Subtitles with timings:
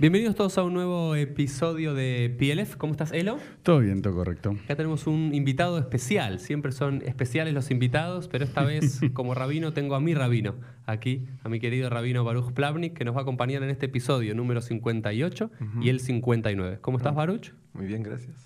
[0.00, 2.76] Bienvenidos todos a un nuevo episodio de PLF.
[2.76, 3.40] ¿Cómo estás, Elo?
[3.64, 4.52] Todo bien, todo correcto.
[4.62, 6.38] Acá tenemos un invitado especial.
[6.38, 10.54] Siempre son especiales los invitados, pero esta vez, como rabino, tengo a mi rabino
[10.86, 14.36] aquí, a mi querido rabino Baruch Plavnik, que nos va a acompañar en este episodio
[14.36, 15.50] número 58
[15.82, 16.78] y el 59.
[16.80, 17.52] ¿Cómo estás, Baruch?
[17.72, 18.36] Muy bien, gracias.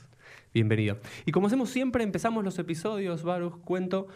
[0.55, 1.01] Bienvenido.
[1.27, 4.09] Y como hacemos siempre, empezamos los episodios, Baruch, cuento,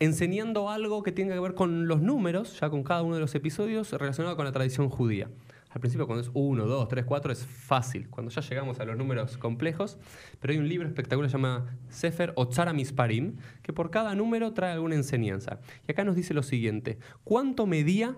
[0.00, 3.36] enseñando algo que tenga que ver con los números, ya con cada uno de los
[3.36, 5.28] episodios, relacionado con la tradición judía.
[5.70, 8.96] Al principio cuando es 1, 2, 3, 4 es fácil, cuando ya llegamos a los
[8.96, 9.98] números complejos,
[10.40, 14.54] pero hay un libro espectacular que se llama Sefer Otzara Misparim, que por cada número
[14.54, 15.60] trae alguna enseñanza.
[15.86, 18.16] Y acá nos dice lo siguiente, ¿cuánto medía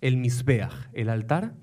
[0.00, 1.54] el Misbeach, el altar?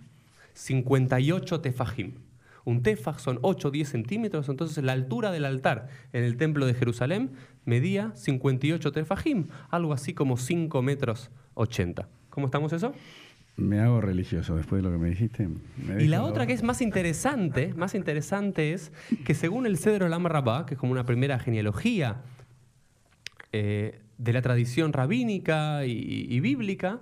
[0.54, 2.16] 58 tefajim.
[2.64, 6.66] Un tefaj son 8 o 10 centímetros, entonces la altura del altar en el templo
[6.66, 7.32] de Jerusalén
[7.66, 12.08] medía 58 tefajim, algo así como 5 metros 80.
[12.30, 12.94] ¿Cómo estamos eso?
[13.58, 15.48] Me hago religioso después de lo que me dijiste.
[16.00, 18.92] y la otra que es más interesante, más interesante es
[19.26, 22.22] que según el Cedro Lam Rabá, que es como una primera genealogía
[23.52, 27.00] eh, de la tradición rabínica y, bíblica,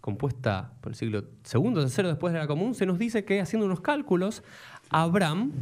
[0.00, 3.66] compuesta por el siglo II, tercero después de la común, se nos dice que haciendo
[3.66, 4.42] unos cálculos,
[4.90, 5.52] Abraham,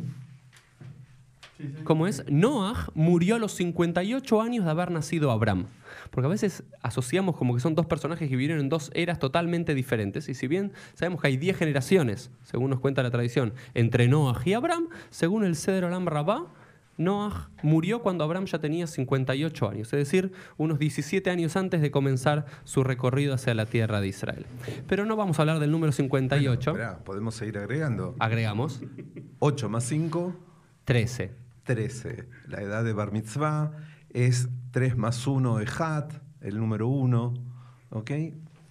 [1.84, 5.66] como es, Noah murió a los 58 años de haber nacido Abraham.
[6.10, 9.74] Porque a veces asociamos como que son dos personajes que vivieron en dos eras totalmente
[9.74, 10.28] diferentes.
[10.28, 14.40] Y si bien sabemos que hay 10 generaciones, según nos cuenta la tradición, entre Noah
[14.44, 16.46] y Abraham, según el Cedro Alam Rabá,
[16.98, 21.92] Noah murió cuando Abraham ya tenía 58 años, es decir, unos 17 años antes de
[21.92, 24.46] comenzar su recorrido hacia la tierra de Israel.
[24.88, 26.74] Pero no vamos a hablar del número 58.
[27.04, 28.16] ¿podemos seguir agregando?
[28.18, 28.80] Agregamos.
[29.38, 30.34] 8 más 5.
[30.84, 31.47] 13.
[31.68, 32.24] 13.
[32.46, 33.72] La edad de Bar Mitzvah
[34.08, 37.34] es 3 más 1 Hat, el número 1,
[37.90, 38.10] ¿ok?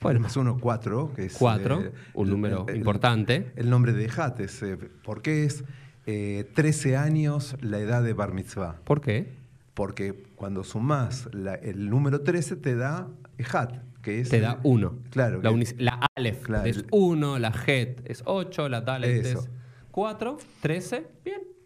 [0.02, 1.38] Bueno, más 1, 4, que es...
[1.38, 3.52] 4, eh, un número importante.
[3.56, 5.64] El, nombre de Hat es, eh, ¿por qué es
[6.06, 8.78] 13 eh, años la edad de Bar Mitzvah?
[8.84, 9.32] ¿Por qué?
[9.76, 11.30] Porque cuando sumás
[11.62, 13.08] el número 13 te da
[13.54, 14.30] Hat, que es...
[14.30, 14.94] Te da 1.
[15.12, 15.40] Claro.
[15.44, 19.50] La, la Aleph es 1, la Het es 8, la Dalet es
[19.92, 21.57] 4, 13, bien.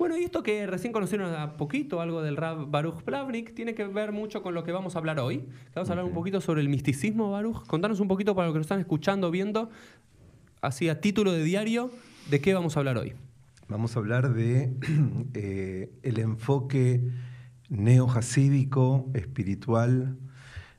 [0.00, 3.86] Bueno, y esto que recién conocieron a poquito, algo del Rab Baruch Plavnik, tiene que
[3.86, 5.46] ver mucho con lo que vamos a hablar hoy.
[5.74, 7.66] Vamos a hablar un poquito sobre el misticismo, Baruch.
[7.66, 9.68] Contanos un poquito para los que nos están escuchando, viendo,
[10.62, 11.90] así a título de diario,
[12.30, 13.12] de qué vamos a hablar hoy.
[13.68, 14.72] Vamos a hablar de
[15.34, 17.02] eh, el enfoque
[17.68, 20.16] neo-jasídico, espiritual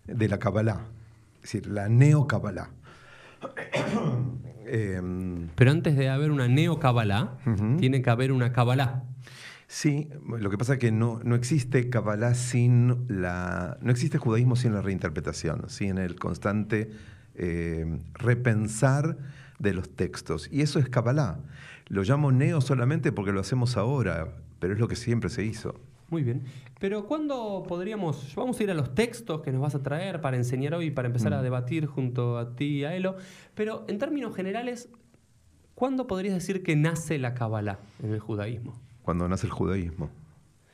[0.07, 0.87] de la Kabbalah,
[1.35, 2.71] es decir, la neo-Kabbalah.
[4.65, 7.37] Em, Pero antes de haber una neo-Kabbalah,
[7.77, 9.03] tiene que haber una Kabbalah.
[9.73, 13.77] Sí, lo que pasa es que no, no existe Kabbalah sin la.
[13.81, 16.91] No existe judaísmo sin la reinterpretación, sin el constante
[17.35, 19.17] eh, repensar
[19.59, 20.49] de los textos.
[20.51, 21.39] Y eso es Kabbalah.
[21.87, 25.79] Lo llamo neo solamente porque lo hacemos ahora, pero es lo que siempre se hizo.
[26.09, 26.43] Muy bien.
[26.77, 30.35] Pero ¿cuándo podríamos, vamos a ir a los textos que nos vas a traer para
[30.35, 31.43] enseñar hoy, para empezar a mm.
[31.43, 33.15] debatir junto a ti y a Elo,
[33.55, 34.89] pero en términos generales,
[35.75, 38.90] ¿cuándo podrías decir que nace la Kabbalah en el judaísmo?
[39.03, 40.09] Cuando nace el judaísmo.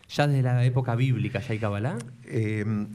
[0.09, 1.97] ¿Ya desde la época bíblica ya hay Kabbalah?
[2.25, 2.87] Em,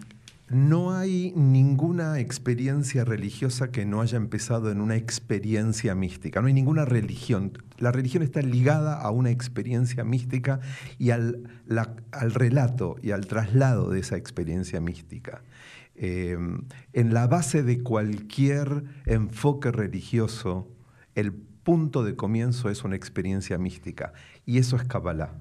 [0.48, 6.40] no hay ninguna experiencia religiosa que no haya empezado en una experiencia mística.
[6.40, 7.52] No hay ninguna religión.
[7.78, 10.60] La religión está ligada a una experiencia mística
[10.98, 11.48] y al,
[12.10, 15.42] al relato y al traslado de esa experiencia mística.
[15.94, 20.68] Em, en la base de cualquier enfoque religioso,
[21.14, 24.12] el punto de comienzo es una experiencia mística
[24.46, 25.32] y eso es Kabbalah.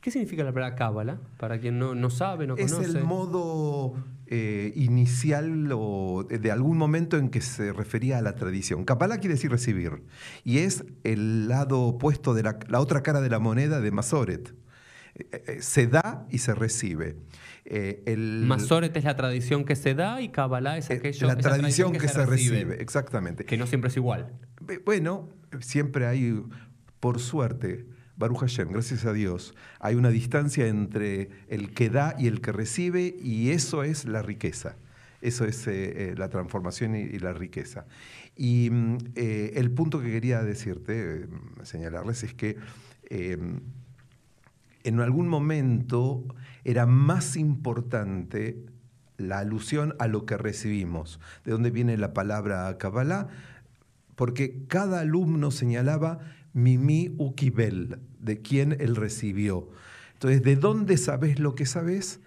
[0.00, 1.18] ¿Qué significa la palabra Kabbalah?
[1.38, 2.82] Para quien no, no sabe, no conoce.
[2.82, 3.94] Es el modo
[4.26, 8.84] eh, inicial o de algún momento en que se refería a la tradición.
[8.84, 10.02] Kabbalah quiere decir recibir.
[10.44, 14.54] Y es el lado opuesto de la, otra cara de la moneda de Masoret.
[15.14, 17.16] Eh, eh, se da y se recibe.
[17.70, 22.08] El, Masoret es la tradición que se da y Kabbalah es aquello la tradición, que,
[22.08, 22.82] se, recibe.
[22.82, 23.44] Exactamente.
[23.44, 24.32] Que no siempre es igual.
[24.84, 25.28] Bueno,
[25.60, 26.42] siempre hay,
[26.98, 27.86] por suerte,
[28.20, 32.52] Baruch Hashem, gracias a Dios, hay una distancia entre el que da y el que
[32.52, 34.76] recibe y eso es la riqueza.
[35.22, 37.86] Eso es eh, eh, la transformación y, la riqueza.
[38.36, 41.28] Y mm, eh, el punto que quería decirte,
[41.62, 42.56] señalarles, es que
[43.10, 46.24] en algún momento
[46.64, 48.64] era más importante
[49.16, 53.28] la alusión a lo que recibimos, de dónde viene la palabra Kabbalah,
[54.16, 56.18] porque cada alumno señalaba
[56.52, 59.68] Mimi Ukibel, de quien él recibió.
[60.14, 62.20] Entonces, ¿de dónde sabes lo que sabes?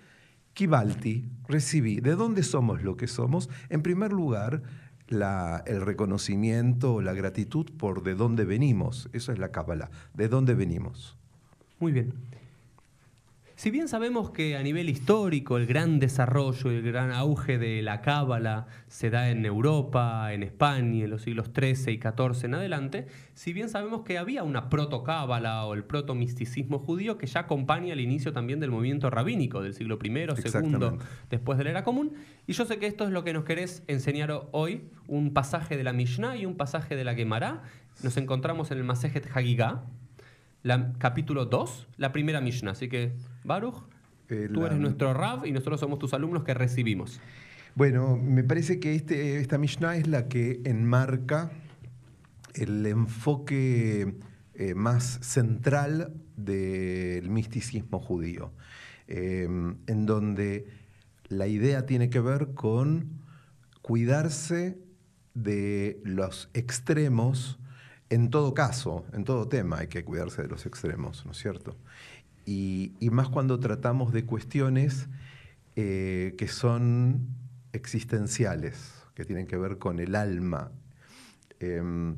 [0.53, 1.99] Kibalti, recibí.
[1.99, 3.49] ¿De dónde somos lo que somos?
[3.69, 4.63] En primer lugar,
[5.09, 9.09] el reconocimiento, la gratitud por de dónde venimos.
[9.13, 11.17] Eso es la cábala, de dónde venimos.
[11.79, 12.13] Muy bien.
[13.63, 17.81] Si bien sabemos que a nivel histórico el gran desarrollo y el gran auge de
[17.81, 22.55] la cábala se da en Europa, en España, en los siglos XIII y XIV en
[22.55, 27.93] adelante, si bien sabemos que había una proto-cábala o el proto-misticismo judío que ya acompaña
[27.93, 31.05] el inicio también del movimiento rabínico del siglo I, segundo, Exactamente.
[31.29, 32.15] después de la era común.
[32.45, 35.85] Y yo sé que esto es lo que nos querés enseñar hoy, un pasaje de
[35.85, 37.63] la Mishnah y un pasaje de la Gemara.
[38.03, 39.85] Nos encontramos en el Masejet Hagigah,
[40.63, 42.71] la, capítulo 2, la primera Mishnah.
[42.71, 43.13] Así que,
[43.43, 43.83] Baruch,
[44.29, 47.19] Eh, tú la- eres nuestro Rav y nosotros somos tus alumnos que recibimos.
[47.75, 51.51] Bueno, me parece que este, esta Mishnah es la que enmarca
[52.53, 54.15] el enfoque
[54.55, 58.51] eh, más central del misticismo judío,
[59.07, 59.47] eh,
[59.87, 60.67] en donde
[61.27, 63.09] la idea tiene que ver con
[63.81, 64.77] cuidarse
[65.33, 67.59] de los extremos,
[68.09, 71.75] en todo caso, en todo tema hay que cuidarse de los extremos, ¿no es cierto?
[72.45, 75.07] Y, y más cuando tratamos de cuestiones
[75.75, 77.27] eh, que son
[77.71, 80.71] existenciales, que tienen que ver con el alma.
[81.59, 82.17] Em,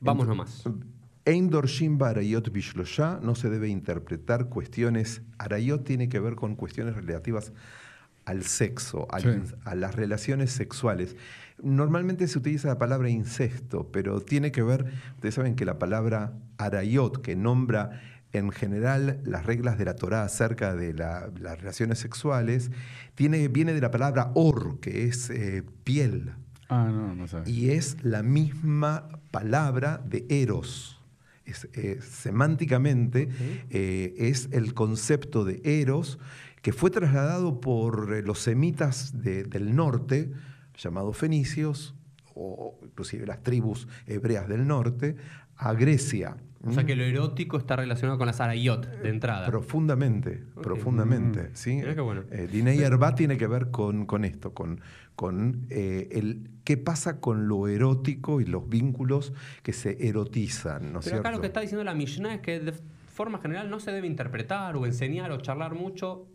[0.00, 0.64] Vamos nomás.
[1.26, 5.22] Ein dorshim ba arayot bishlosha no se debe interpretar cuestiones.
[5.38, 7.52] Arayot tiene que ver con cuestiones relativas
[8.26, 9.28] al sexo, al Sí.
[9.28, 11.16] in- a las relaciones sexuales.
[11.62, 16.34] Normalmente se utiliza la palabra incesto, pero tiene que ver, ustedes saben que la palabra
[16.58, 18.00] arayot, que nombra
[18.38, 22.70] en general las reglas de la Torá acerca de la- las relaciones sexuales,
[23.14, 26.32] tiene, viene de la palabra or, que es eh, piel,
[26.68, 27.48] Ah, no, no sabes.
[27.48, 31.00] y es la misma palabra de eros.
[31.44, 33.28] Es, eh, semánticamente
[33.70, 36.18] eh, es el concepto de eros
[36.62, 40.32] que fue trasladado por los semitas de- del norte,
[40.78, 41.94] llamados fenicios,
[42.34, 45.16] o inclusive las tribus hebreas del norte,
[45.56, 46.36] a Grecia.
[46.66, 49.46] O sea que lo erótico está relacionado con las arayot de entrada.
[49.46, 51.44] Profundamente, profundamente.
[51.44, 51.54] Mm.
[51.54, 51.80] ¿sí?
[51.82, 52.24] Qué bueno.
[52.30, 54.80] Eh, Diney Herba tiene que ver con, con esto, con,
[55.16, 59.32] con eh, el qué pasa con lo erótico y los vínculos
[59.62, 61.30] que se erotizan, ¿no Pero acá cierto?
[61.32, 62.74] lo que está diciendo la Mishnah es que de
[63.12, 66.26] forma general no se debe interpretar o enseñar o charlar mucho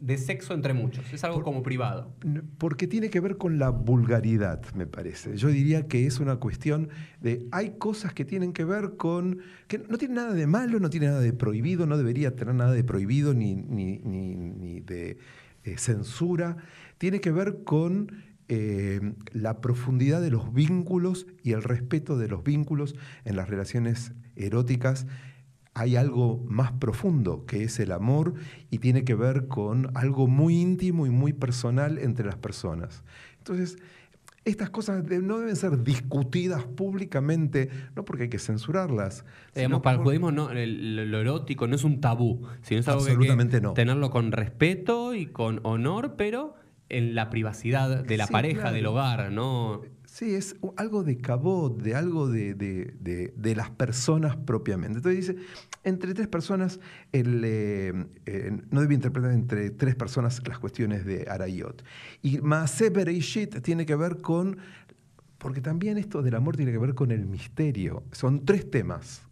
[0.00, 1.12] de sexo entre muchos.
[1.12, 2.12] Es algo como privado.
[2.58, 5.36] Porque tiene que ver con la vulgaridad, me parece.
[5.36, 6.88] Yo diría que es una cuestión
[7.20, 7.46] de.
[7.52, 9.40] Hay cosas que tienen que ver con.
[9.68, 12.72] que no tiene nada de malo, no tiene nada de prohibido, no debería tener nada
[12.72, 15.18] de prohibido ni, ni- ni- ni de
[15.64, 16.56] eh, censura.
[16.98, 18.10] Tiene que ver con
[18.48, 22.94] eh, la profundidad de los vínculos y el respeto de los vínculos
[23.24, 25.06] en las relaciones eróticas
[25.74, 28.34] hay algo más profundo que es el amor
[28.70, 33.02] y tiene que ver con algo muy íntimo y muy personal entre las personas.
[33.38, 33.78] Entonces,
[34.44, 39.24] estas cosas no deben ser discutidas públicamente, no porque hay que censurarlas.
[39.54, 42.88] Digamos, sino para el judaísmo no, el- lo erótico no es un tabú, sino es
[42.88, 43.72] algo que hay Absolutamente que no.
[43.74, 46.54] tenerlo con respeto y con honor, pero
[46.88, 48.74] en la privacidad de la Sí, pareja, claro.
[48.76, 49.82] del hogar, ¿no?
[50.12, 54.98] Sí, es algo de cabot, de algo de, de- de- de las personas propiamente.
[54.98, 55.42] Entonces dice,
[55.84, 56.80] entre tres personas,
[57.12, 57.92] el, eh,
[58.26, 61.84] eh, no debe interpretar entre tres personas las cuestiones de Arayot.
[62.22, 64.58] Y Maaseh Bereishit tiene que ver con,
[65.38, 68.02] porque también esto del amor tiene que ver con el misterio.
[68.10, 69.22] Son tres temas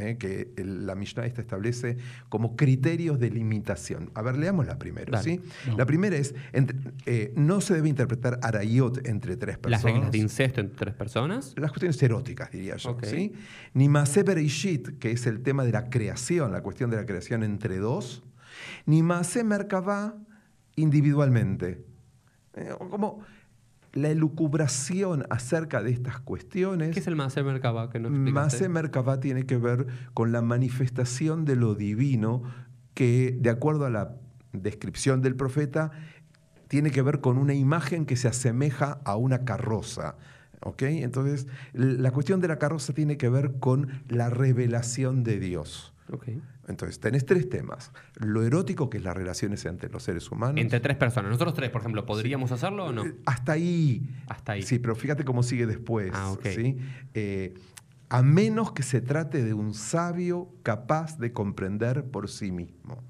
[0.00, 1.96] eh, que el- la Mishnah esta establece
[2.28, 4.10] como criterios de limitación.
[4.14, 5.12] A ver, leámosla primero.
[5.12, 5.24] Dale.
[5.24, 5.40] ¿sí?
[5.68, 5.76] No.
[5.76, 9.84] La primera es, entre- eh, no se debe interpretar Arayot entre tres personas.
[9.84, 11.54] Las reglas de incesto entre tres personas.
[11.56, 12.90] Las cuestiones eróticas, diría yo.
[12.90, 13.04] Ok.
[13.04, 13.32] ¿sí?
[13.74, 13.88] Ni
[14.24, 18.22] Bereishit, que es el tema de la creación, la cuestión de la creación entre dos.
[18.86, 20.16] Ni Maaseh Merkavá
[20.76, 21.84] individualmente.
[22.54, 23.20] Eh, como
[23.92, 26.92] la elucubración acerca de estas cuestiones.
[26.92, 27.90] ¿Qué es el Maser Merkaba?
[27.90, 28.10] Que no?
[28.10, 32.42] Maaseh Merkavá tiene que ver con la manifestación de lo divino
[32.94, 34.16] que, de acuerdo a la
[34.52, 35.90] descripción del profeta,
[36.68, 40.16] tiene que ver con una imagen que se asemeja a una carroza.
[40.62, 40.82] ¿ok?
[40.82, 45.92] Entonces, la cuestión de la carroza tiene que ver con la revelación de Dios.
[46.12, 46.28] Ok.
[46.68, 47.90] Entonces, tenés tres temas.
[48.16, 50.60] Lo erótico, que es las relaciones entre los seres humanos.
[50.60, 51.30] Entre tres personas.
[51.30, 53.04] Nosotros tres, por ejemplo, ¿podríamos hacerlo o no?
[53.06, 54.08] Eh, Hasta ahí.
[54.28, 54.62] Hasta ahí.
[54.62, 56.12] Sí, pero fíjate cómo sigue después.
[56.14, 56.46] Ah, ok.
[56.46, 56.76] ¿sí?
[57.14, 57.54] Eh,
[58.08, 63.02] a menos que se trate de un sabio capaz de comprender por sí mismo.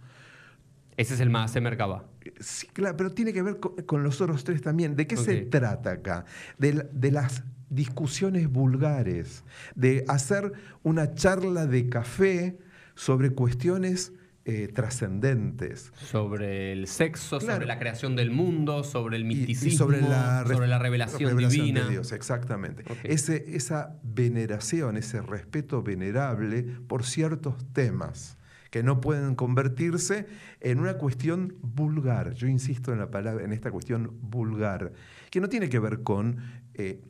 [0.97, 2.04] Ese es el Maser Merkaba.
[2.23, 4.97] Eh, Sí, claro, pero tiene que ver con, con los otros tres también.
[4.97, 6.25] ¿De qué se trata acá?
[6.59, 10.52] De las discusiones vulgares, de hacer
[10.83, 12.59] una charla de café
[13.00, 14.12] sobre cuestiones
[14.45, 15.92] eh, trascendentes.
[15.97, 17.54] Sobre el sexo, Claro.
[17.54, 20.78] sobre la creación del mundo, sobre el Y- y misticismo, sobre la, re- sobre la
[20.78, 21.85] revelación, divina.
[21.85, 22.85] de Dios, exactamente.
[23.04, 28.37] Ese, esa veneración, ese respeto venerable por ciertos temas
[28.71, 30.26] que no pueden convertirse
[30.61, 32.35] en una cuestión vulgar.
[32.35, 34.92] Yo insisto en la palabra, en esta cuestión vulgar,
[35.30, 36.37] que no tiene que ver con
[36.75, 37.00] eh,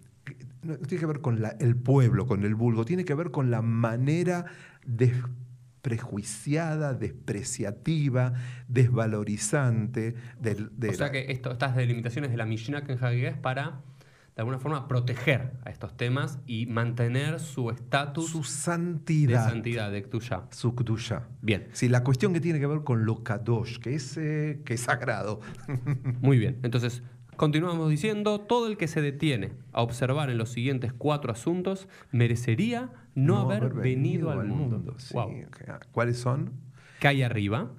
[0.63, 3.51] no tiene que ver con la- el pueblo, con el vulgo, tiene que ver con
[3.51, 4.45] la manera
[5.83, 8.35] desprejuiciada, despreciativa,
[8.69, 12.99] desvalorizante del, de O sea la- que esto, estas delimitaciones de la Mishnah que en
[13.29, 13.81] es para,
[14.37, 19.91] de alguna forma, proteger a estos temas y mantener su estatus su de santidad, santidad,
[19.91, 20.47] de Ktusha.
[20.51, 21.29] su kedusha.
[21.43, 24.75] Bien, Sí, la cuestión que tiene que ver con lo kadosh, que es, eh, que
[24.75, 25.41] es sagrado.
[26.21, 26.59] muy bien.
[26.63, 27.03] Entonces,
[27.37, 32.91] continuamos diciendo, todo el que se detiene a observar en los siguientes cuatro asuntos merecería
[33.15, 34.95] no, haber, venido, al mundo.
[34.99, 35.31] Sí, Wow.
[35.47, 35.87] ok.
[35.93, 36.53] ¿Cuáles son?
[37.01, 37.71] Que hay arriba,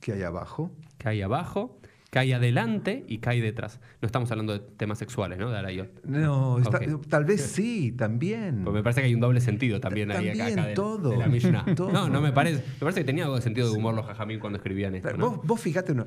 [0.00, 0.70] ¿Qué hay abajo?
[0.98, 1.78] que hay abajo,
[2.10, 3.80] que hay adelante y que hay detrás.
[4.00, 5.50] No estamos hablando de temas sexuales, ¿no?
[5.50, 6.04] De Arayot.
[6.04, 7.06] No, está- Ok.
[7.08, 8.62] tal vez sí, también.
[8.62, 11.10] Pues me parece que hay un doble sentido también, ahí acá, También, acá de, todo.
[11.10, 11.64] de la Mishnah.
[11.76, 11.90] Todo.
[11.92, 12.62] No, no me parece.
[12.74, 15.16] Me parece que tenía algo de sentido de humor los jajamín cuando escribían esto.
[15.18, 16.06] Vos, vos fíjate, una-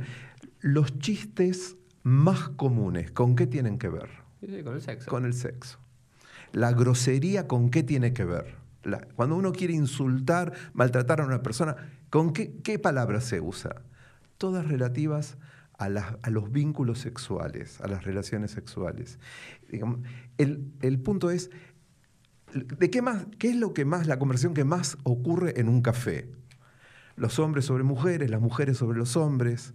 [0.61, 4.09] los chistes más comunes, ¿con qué tienen que ver?
[4.39, 5.09] Sí, sí, con el sexo.
[5.11, 5.77] Con el sexo.
[6.51, 8.55] La grosería, ¿con qué tiene que ver?
[9.15, 11.75] Cuando uno quiere insultar, maltratar a una persona,
[12.09, 13.81] ¿con qué, qué palabra se usa?
[14.37, 15.37] Todas relativas
[15.77, 19.19] a, a los vínculos sexuales, a las relaciones sexuales.
[20.37, 21.51] El, el punto es,
[22.53, 25.81] ¿de qué, más, qué es lo que más, la conversación que más ocurre en un
[25.81, 26.31] café?
[27.15, 29.73] Los hombres sobre mujeres, las mujeres sobre los hombres,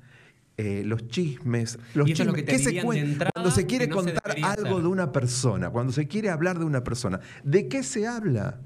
[0.56, 1.78] eh, los chismes.
[1.94, 2.34] Los Y eso es lo chismes.
[2.34, 4.82] que te ¿Qué se dirían de cuen- entrada Cuando se quiere no contar algo hacer.
[4.82, 8.60] de una persona, cuando se quiere hablar de una persona, ¿de qué se habla?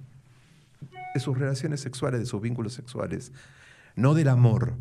[1.14, 3.32] De sus relaciones sexuales, de sus vínculos sexuales,
[3.96, 4.74] no del amor,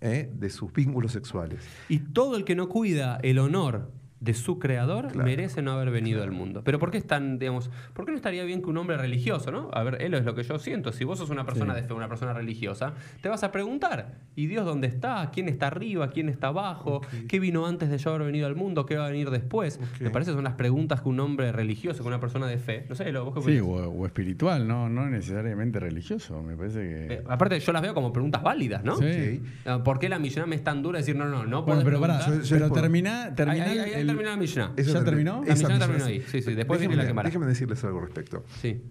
[0.00, 0.30] ¿eh?
[0.32, 1.60] de sus vínculos sexuales.
[1.88, 3.90] Y todo el que no cuida el honor
[4.24, 5.24] de su creador Claro.
[5.28, 6.62] merece no haber venido al mundo.
[6.64, 9.50] Pero ¿por qué es tan, digamos, por qué no estaría bien que un hombre religioso,
[9.50, 9.68] ¿no?
[9.72, 10.92] A ver, él es lo que yo siento.
[10.92, 11.82] Si vos sos una persona Sí.
[11.82, 15.30] de fe, una persona religiosa, te vas a preguntar, ¿y Dios dónde está?
[15.32, 16.08] ¿Quién está arriba?
[16.10, 17.02] ¿Quién está abajo?
[17.28, 18.86] ¿Qué vino antes de yo haber venido al mundo?
[18.86, 19.78] ¿Qué va a venir después?
[20.00, 22.86] Me parece que son las preguntas que un hombre religioso, que una persona de fe,
[22.88, 26.42] no sé, lo vos qué Sí, o, o espiritual, no, no necesariamente religioso.
[26.42, 27.14] Me parece que.
[27.16, 28.96] Eh, aparte, yo las veo como preguntas válidas, ¿no?
[28.96, 29.42] Sí.
[29.66, 31.82] Ah, ¿Por qué la Mishnah me es tan dura de decir, no, no, no Bueno,
[31.84, 34.74] pero pará, pero por- termina, termina el- termina la Mishnah.
[34.76, 35.42] ¿Ya terminó?
[35.44, 36.22] La misma- terminó ahí.
[36.30, 37.28] Sí, sí, después viene déjenme, la quemará.
[37.28, 38.44] déjenme decirles algo al respecto.
[38.60, 38.82] Sí.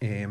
[0.00, 0.28] Eh,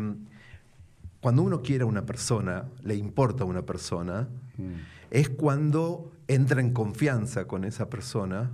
[1.20, 4.62] cuando uno quiere a una persona, le importa a una persona, Mm.
[5.10, 8.50] es cuando entra en confianza con esa persona,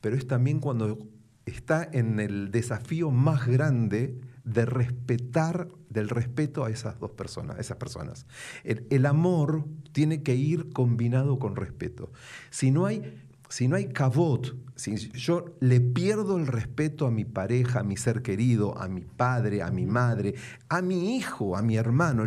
[0.00, 0.98] pero es también cuando
[1.46, 7.60] está en el desafío más grande de respetar, del respeto a esas dos personas, a
[7.60, 8.26] esas personas.
[8.64, 12.12] El, el amor tiene que ir combinado con respeto.
[12.50, 13.16] Si no hay,
[13.48, 17.96] si no hay cabot, si yo le pierdo el respeto a mi pareja, a mi
[17.96, 20.34] ser querido, a mi padre, a mi madre,
[20.68, 22.24] a mi hijo, a mi hermano,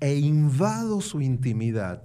[0.00, 2.02] e invado su intimidad,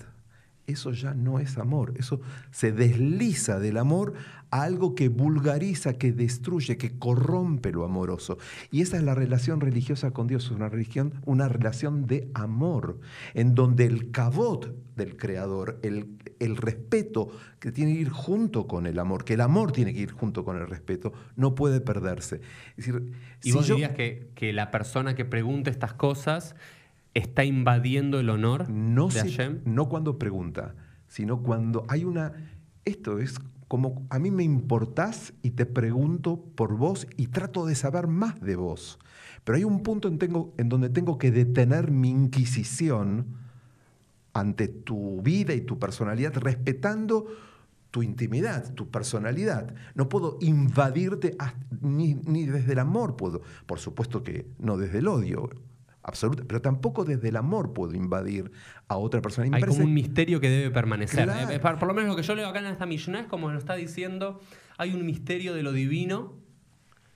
[0.68, 4.14] eso ya no es amor, eso se desliza del amor
[4.52, 8.38] a algo que vulgariza, que destruye, que corrompe lo amoroso.
[8.72, 13.00] Y esa es la relación religiosa con Dios, es una, religión, una relación de amor,
[13.34, 17.30] en donde el cabot del Creador, el, el respeto
[17.60, 20.44] que tiene que ir junto con el amor, que el amor tiene que ir junto
[20.44, 22.42] con el respeto, no puede perderse.
[22.76, 23.12] Es decir,
[23.44, 26.56] ¿Y si vos yo- dirías que, que la persona que pregunta estas cosas
[27.14, 29.60] está invadiendo el honor no, de si- Hashem?
[29.66, 30.76] no cuando pregunta,
[31.08, 32.34] sino cuando hay una...
[32.86, 33.40] Esto es
[33.70, 38.42] como a mí me importás y te pregunto por vos y trato de saber más
[38.42, 38.98] de vos.
[39.44, 43.28] Pero hay un punto en, donde tengo que detener mi inquisición
[44.34, 47.28] ante tu vida y tu personalidad, respetando
[47.92, 49.76] tu intimidad, tu personalidad.
[49.94, 51.38] No puedo invadirte
[51.80, 53.42] ni, ni desde el amor puedo.
[53.68, 55.48] Por supuesto que no desde el odio,
[56.04, 58.52] absoluto, pero tampoco desde el amor puedo invadir
[58.88, 59.46] a otra persona.
[59.46, 61.26] Hay parece- como un misterio que debe permanecer.
[61.26, 61.52] Claro.
[61.52, 63.28] Eh, eh, por por lo menos lo que yo leo acá en esta Mishnah es
[63.28, 64.40] como lo está diciendo,
[64.78, 66.38] hay un misterio de lo divino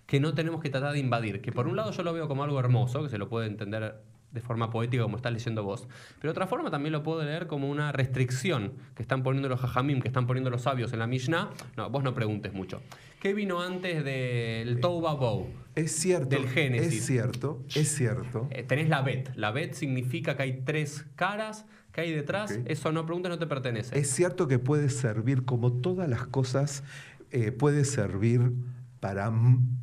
[0.05, 1.41] que no tenemos que tratar de invadir.
[1.41, 4.01] Que por un lado yo lo veo como algo hermoso, que se lo puede entender
[4.33, 5.87] de forma poética como estás leyendo vos.
[6.19, 9.63] Pero de otra forma también lo puedo leer como una restricción que están poniendo los
[9.63, 11.51] hajamim, que están poniendo los sabios en la Mishnah.
[11.77, 12.81] No, vos no preguntes mucho.
[13.21, 15.47] ¿Qué vino antes del Touba Bow?
[15.75, 16.93] es cierto, del Génesis.
[16.93, 18.47] es cierto, es cierto.
[18.51, 19.29] Eh, tenés la bet.
[19.35, 22.59] La bet significa que hay tres caras, que hay detrás.
[22.65, 23.97] Eso no preguntes, no te pertenece.
[23.97, 26.83] Es cierto que puede servir, como todas las cosas,
[27.31, 28.51] eh, puede servir
[28.99, 29.77] para mm,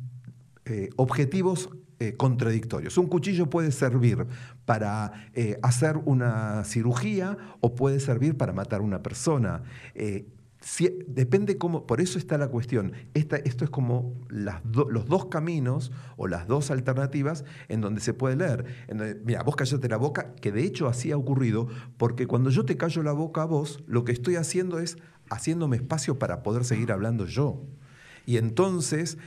[0.65, 1.69] eh, objetivos
[2.07, 2.15] eh.
[2.97, 4.25] Un cuchillo puede servir
[4.65, 9.63] para eh, hacer una cirugía o puede servir para matar a una persona.
[9.95, 10.27] Eh,
[11.07, 12.93] depende cómo, por eso está la cuestión.
[13.15, 18.35] Esta- esto es como los dos caminos o las dos alternativas en donde se puede
[18.35, 18.65] leer.
[19.25, 21.67] Mira, vos callate la boca, que de hecho así ha ocurrido,
[21.97, 24.97] porque cuando yo te callo la boca a vos, lo que estoy haciendo es
[25.31, 27.63] haciéndome espacio para poder seguir hablando yo.
[28.27, 29.17] Y entonces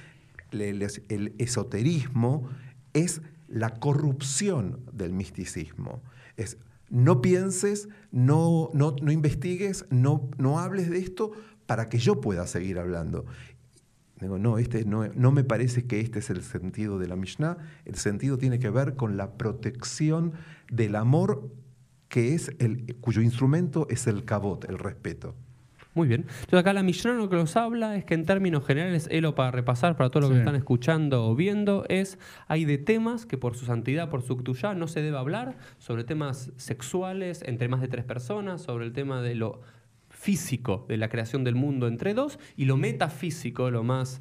[0.52, 2.49] el esoterismo
[2.95, 6.03] es la corrupción del misticismo.
[6.37, 6.57] Es
[6.91, 11.33] no pienses, no, no, no investigues, no, no hables de esto
[11.67, 13.27] para que yo pueda seguir hablando.
[14.21, 17.59] Digo, no, este no, no me parece que este es el sentido de la Mishnah.
[17.85, 20.33] El sentido tiene que ver con la protección
[20.71, 21.51] del amor
[22.09, 25.35] que es el, cuyo instrumento es el cabot, el respeto.
[25.95, 26.23] Muy bien.
[26.23, 29.53] Entonces acá la Mishnah lo que nos habla es que en términos generales, Elo, para
[29.53, 33.57] repasar para todos los que están escuchando o viendo, es hay de temas que por
[33.57, 37.87] su santidad, por su Ktuyá, no se debe hablar, sobre temas sexuales entre más de
[37.87, 39.61] tres personas, sobre el tema de lo
[40.11, 44.21] físico de la creación del mundo entre dos y lo metafísico, lo más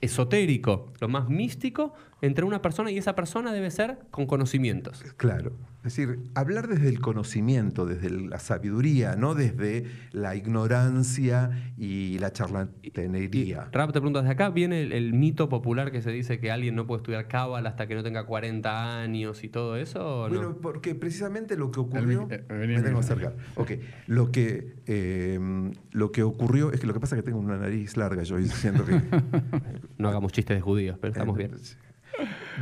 [0.00, 5.02] esotérico, lo más místico entre una persona y esa persona debe ser con conocimientos.
[5.16, 5.52] Claro.
[5.84, 12.32] Es decir, hablar desde el conocimiento, desde la sabiduría, no desde la ignorancia y la
[12.32, 13.68] charlatanería.
[13.70, 16.74] Rap, te pregunto, desde acá viene el, el mito popular que se dice que alguien
[16.74, 20.34] no puede estudiar cábala hasta que no tenga 40 años y todo eso, ¿o no?
[20.34, 22.26] Bueno, porque precisamente lo que ocurrió.
[22.30, 23.36] eh, me tengo acercar.
[23.54, 23.72] Ok.
[24.06, 25.38] Lo que, eh,
[25.92, 28.38] lo que ocurrió es que lo que pasa es que tengo una nariz larga, yo
[28.38, 29.00] y siento que.
[29.98, 31.52] No hagamos chistes de judíos, pero estamos bien.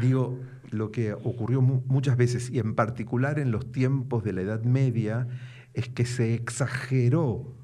[0.00, 4.42] Digo, lo que ocurrió mu- muchas veces, y en particular en los tiempos de la
[4.42, 5.28] Edad Media,
[5.72, 7.54] es que se exageró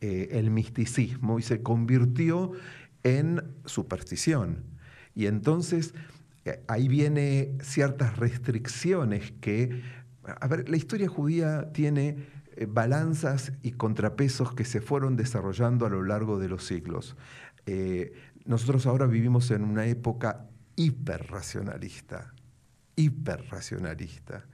[0.00, 2.52] eh, el misticismo y se convirtió
[3.02, 4.64] en superstición.
[5.14, 5.94] Y entonces
[6.44, 9.82] eh, ahí viene ciertas restricciones que,
[10.24, 12.16] a ver, la historia judía tiene
[12.56, 17.16] eh, balanzas y contrapesos que se fueron desarrollando a lo largo de los siglos.
[18.44, 20.48] Nosotros ahora vivimos en una época
[20.82, 22.34] hiperracionalista,
[22.96, 24.44] hiperracionalista,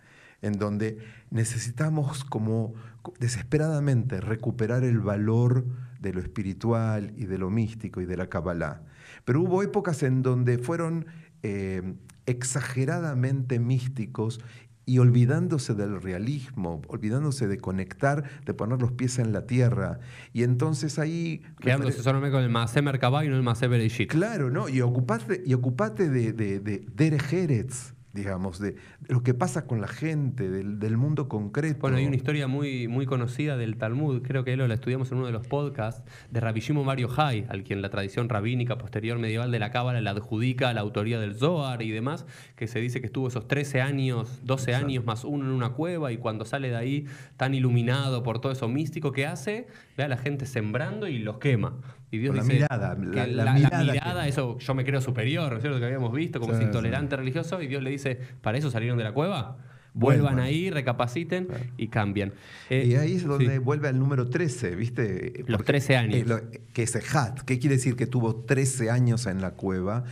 [0.43, 0.99] en donde
[1.31, 2.75] necesitamos como
[3.19, 5.64] desesperadamente recuperar el valor
[6.01, 8.83] de lo espiritual y de lo místico y de la Kabbalah.
[9.25, 11.07] Pero hubo épocas en donde fueron
[11.43, 11.95] eh,
[12.27, 14.41] exageradamente místicos
[14.88, 20.01] y olvidándose del realismo, olvidándose de conectar, de poner los pies en la tierra.
[20.33, 21.42] Y entonces ahí...
[21.61, 24.11] Quedándose solamente con el Masé Merkabah y no el Masé Bereshit.
[24.11, 24.66] Claro, ¿no?
[24.70, 29.81] Y ocupate, y ocupate de, de, de Eretz, digamos, de, de lo que pasa con
[29.81, 31.78] la gente, del, del mundo concreto.
[31.81, 35.18] Bueno, hay una historia muy, muy conocida del Talmud, creo que lo la estudiamos en
[35.18, 39.18] uno de los podcasts, de Rabbi Shimon Mario Hay, al quien la tradición rabínica posterior
[39.18, 42.26] medieval de la Cábala le adjudica la autoría del Zohar y demás,
[42.57, 46.12] que se dice que estuvo esos 13 años, 12 años más uno en una cueva
[46.12, 49.66] y cuando sale de ahí tan iluminado por todo eso místico que hace,
[49.99, 51.75] ve a la gente sembrando y los quema.
[52.11, 55.01] Y Dios la dice mirada, la- la la, mirada mirada, que- eso yo me creo
[55.03, 55.79] superior, ¿no es cierto?
[55.81, 56.65] Que habíamos visto, como Sí, es sí.
[56.67, 59.59] intolerante religioso, y Dios le dice, ¿para eso salieron de la cueva?
[59.95, 60.39] Vuelvan Vuelvan.
[60.47, 62.33] ahí, recapaciten y cambian.
[62.71, 63.59] Eh, y ahí es donde sí.
[63.59, 65.33] vuelve al número 13, ¿viste?
[65.49, 66.15] Los Porque, 13 años.
[66.15, 66.41] eh, lo-
[66.73, 67.41] que es Hat.
[67.41, 67.97] ¿Qué quiere decir?
[67.97, 70.05] Que tuvo 13 años en la cueva.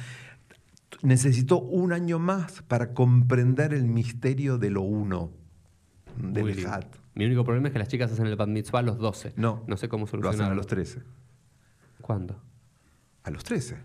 [1.02, 5.30] Necesitó un año más para comprender el misterio de lo uno,
[6.16, 6.66] del.
[6.66, 6.86] Hat.
[7.16, 9.32] Mi único problema es que las chicas hacen el bat mitzvah a los 12.
[9.36, 9.64] No.
[9.66, 10.52] No sé cómo Lo hacen solucionarlo.
[10.52, 11.02] a los 13.
[12.00, 12.40] ¿Cuándo?
[13.24, 13.76] A los 13.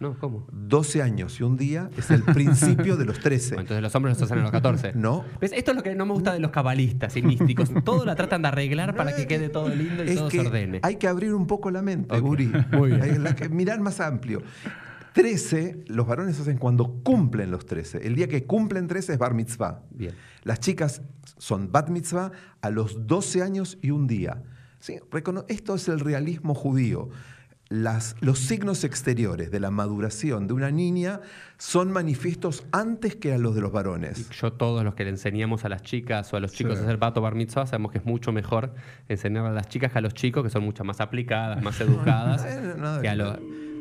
[0.00, 0.46] No, ¿cómo?
[0.52, 3.50] 12 años y un día es el principio de los 13.
[3.54, 4.92] Bueno, entonces los hombres los hacen a los 14.
[4.96, 5.24] No.
[5.40, 5.52] ¿Ves?
[5.54, 7.70] Esto es lo que no me gusta de los cabalistas y místicos.
[7.84, 10.46] Todo la tratan de arreglar para que quede todo lindo y Es todo que se
[10.46, 10.80] ordene.
[10.82, 12.52] hay que abrir un poco la mente, Ok, Guri.
[12.72, 13.26] muy bien.
[13.26, 14.42] Hay que- mirar más amplio.
[15.14, 18.06] 13, los varones hacen cuando cumplen los 13.
[18.06, 19.80] El día que cumplen 13 es bar mitzvah.
[19.90, 20.12] Bien.
[20.42, 21.02] Las chicas
[21.38, 24.42] son bat mitzvah a los 12 años y un día.
[24.80, 24.96] ¿Sí?
[25.48, 27.08] Esto es el realismo judío.
[27.70, 31.20] Las- los signos exteriores de la maduración de una niña
[31.58, 34.28] son manifiestos antes que a los de los varones.
[34.30, 36.80] Yo todos los que le enseñamos a las chicas o a los chicos Sí.
[36.80, 38.74] a hacer pato bar mitzvah sabemos que es mucho mejor
[39.08, 42.42] enseñar a las chicas que a los chicos que son mucho más aplicadas, más educadas
[43.00, 43.38] que a que los...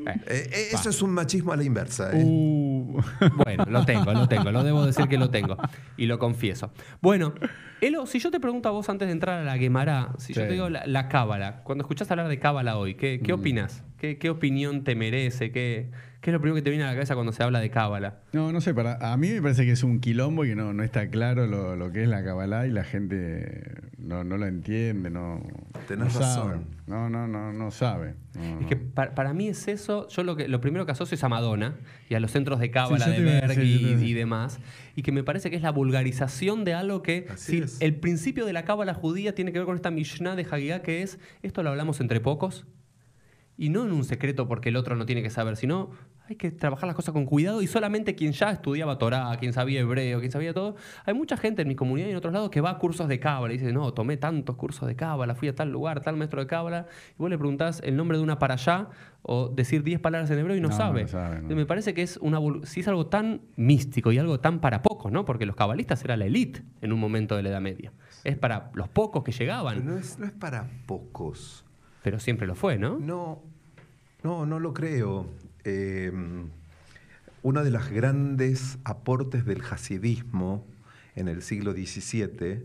[0.08, 2.12] Eh, Eh, eh, eso es un machismo a la inversa.
[2.14, 2.24] ¿eh?
[2.24, 3.02] Uh,
[3.44, 5.58] Bueno, lo tengo, lo tengo, lo debo decir que lo tengo.
[5.98, 6.72] Y lo confieso.
[7.02, 7.34] Bueno,
[7.82, 10.42] Elo, si yo te pregunto a vos antes de entrar a la Gemara, si yo
[10.44, 13.84] te digo la, la cábala, cuando escuchás hablar de cábala hoy, ¿qué, qué opinas?
[13.98, 15.52] ¿Qué, qué opinión te merece?
[15.52, 15.92] ¿Qué,
[16.24, 18.22] ¿Qué es lo primero que te viene a la cabeza cuando se habla de cábala?
[18.32, 20.72] No, no sé, para, a mí me parece que es un quilombo y que no,
[20.74, 24.48] no está claro lo, lo que es la Kabbalah y la gente no, no la
[24.48, 25.44] entiende, no,
[25.86, 26.52] Tenés no razón.
[26.54, 26.60] sabe.
[26.88, 28.16] No, no, no, no sabe.
[28.36, 28.68] No, Es no.
[28.70, 31.28] que pa- para, mí es eso, yo lo, que, lo primero que asocio es a
[31.28, 31.76] Madonna
[32.10, 34.62] y a los centros de cábala Sí, de Berg y, demás,
[34.96, 38.54] y que me parece que es la vulgarización de algo que si el principio de
[38.54, 41.70] la cábala judía tiene que ver con esta Mishnah de Hagigah que es, esto lo
[41.72, 42.66] hablamos entre pocos,
[43.56, 45.92] y no en un secreto porque el otro no tiene que saber, sino
[46.30, 49.82] hay que trabajar las cosas con cuidado y solamente quien ya estudiaba Torah, quien sabía
[49.82, 50.76] hebreo, quien sabía todo.
[51.06, 53.20] Hay mucha gente en mi comunidad y en otros lados que va a cursos de
[53.20, 56.40] cábala y dice, no, tomé tantos cursos de cábala, fui a tal lugar, tal maestro
[56.40, 58.88] de cábala, y vos le preguntás el nombre de una para allá
[59.22, 61.04] o decir 10 palabras en hebreo y no, sabe.
[61.04, 61.56] lo sabe, no.
[61.56, 65.12] Me parece que es una si es algo tan místico y algo tan para pocos,
[65.12, 65.26] ¿no?
[65.26, 67.92] Porque los cabalistas era la élite en un momento de la Edad Media.
[68.24, 71.66] Es para los pocos que llegaban, no es, no es para pocos.
[72.02, 72.98] pero siempre lo fue, ¿no?
[73.00, 73.42] No,
[74.24, 75.28] no, no lo creo.
[75.64, 76.12] Eh,
[77.42, 80.66] uno de los grandes aportes del hasidismo
[81.16, 82.64] en el siglo XVII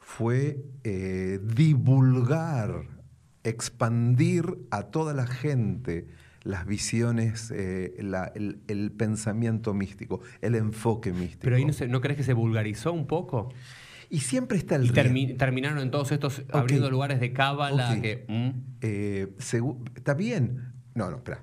[0.00, 2.82] fue eh, divulgar,
[3.44, 6.06] expandir a toda la gente
[6.42, 11.42] las visiones, eh, la- el, el pensamiento místico, el enfoque místico.
[11.42, 13.52] Pero ahí no, se- ¿no crees que se vulgarizó un poco?
[14.12, 18.24] y siempre está el Y termi- terminaron en todos estos abriendo lugares de cábala que...
[18.26, 19.28] mm, Eh,
[19.94, 20.72] ¿Está bien?
[20.96, 21.42] No, no, espera.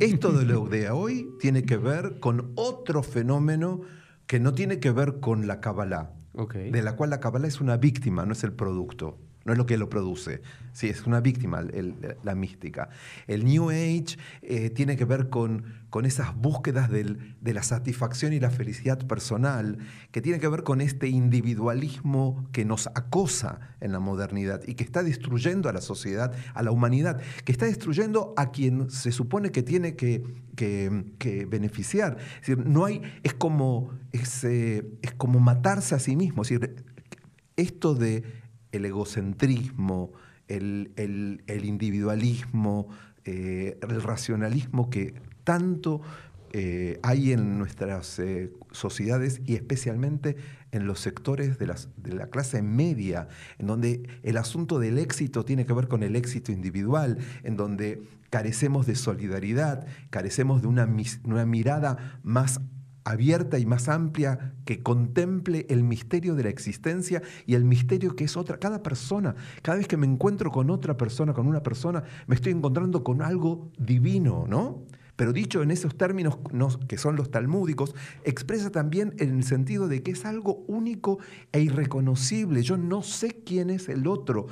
[0.00, 3.82] Esto de lo de hoy tiene que ver con otro fenómeno
[4.26, 6.12] que no tiene que ver con la Kabbalah,
[6.52, 9.66] de la cual la Kabbalah es una víctima, no es el producto, no es lo
[9.66, 10.40] que lo produce.
[10.72, 11.62] Sí, es una víctima
[12.22, 12.88] la mística.
[13.26, 18.40] El New Age eh, tiene que ver con, con esas búsquedas de la satisfacción y
[18.40, 19.78] la felicidad personal,
[20.10, 24.82] que tiene que ver con este individualismo que nos acosa en la modernidad y que
[24.84, 29.52] está destruyendo a la sociedad, a la humanidad, que está destruyendo a quien se supone
[29.52, 30.24] que tiene que,
[30.56, 32.16] que- que beneficiar.
[32.46, 36.42] Es no hay, es como, es, eh, es como matarse a sí mismo.
[36.42, 36.84] Decir,
[37.56, 38.24] esto de
[38.76, 40.12] el egocentrismo,
[40.48, 42.88] el, el- individualismo,
[43.24, 46.00] eh, el racionalismo que tanto
[46.52, 50.36] eh, hay en nuestras eh, sociedades y especialmente
[50.70, 55.66] en los sectores de, de la clase media, en donde el asunto del éxito tiene
[55.66, 60.88] que ver con el éxito individual, en donde carecemos de solidaridad, carecemos de una,
[61.24, 62.60] una mirada más
[63.04, 68.24] abierta y más amplia que contemple el misterio de la existencia y el misterio que
[68.24, 68.58] es otra.
[68.58, 72.52] Cada persona, cada vez que me encuentro con otra persona, con una persona, me estoy
[72.52, 74.82] encontrando con algo divino, ¿no?
[75.16, 79.86] Pero dicho en esos términos no- que son los talmúdicos, expresa también en el sentido
[79.86, 81.18] de que es algo único
[81.52, 82.62] e irreconocible.
[82.62, 84.46] Yo no sé quién es el otro.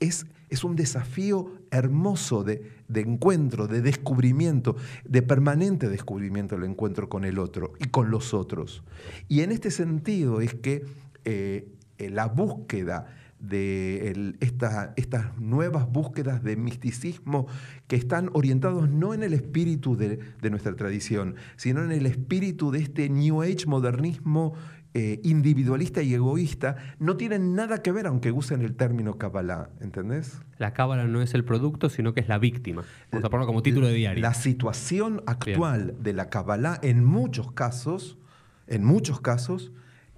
[0.00, 2.62] Es, es un desafío hermoso de,
[2.94, 8.82] encuentro, de descubrimiento, de permanente descubrimiento el encuentro con el otro y con los otros.
[9.28, 10.84] Y en este sentido es que
[11.24, 17.46] eh, eh, la búsqueda de estas nuevas búsquedas de misticismo
[17.86, 22.80] que están orientados no en el espíritu de nuestra tradición, sino en el espíritu de
[22.80, 24.54] este New Age modernismo
[24.94, 30.40] eh, individualista y egoísta, no tienen nada que ver, aunque usen el término Kabbalah, ¿entendés?
[30.56, 32.84] La cábala no es el producto, sino que es la víctima.
[33.12, 34.22] Vamos a ponerlo como título de diario.
[34.22, 38.18] La situación actual de la Kabbalah, en muchos casos,
[38.66, 39.72] en muchos casos,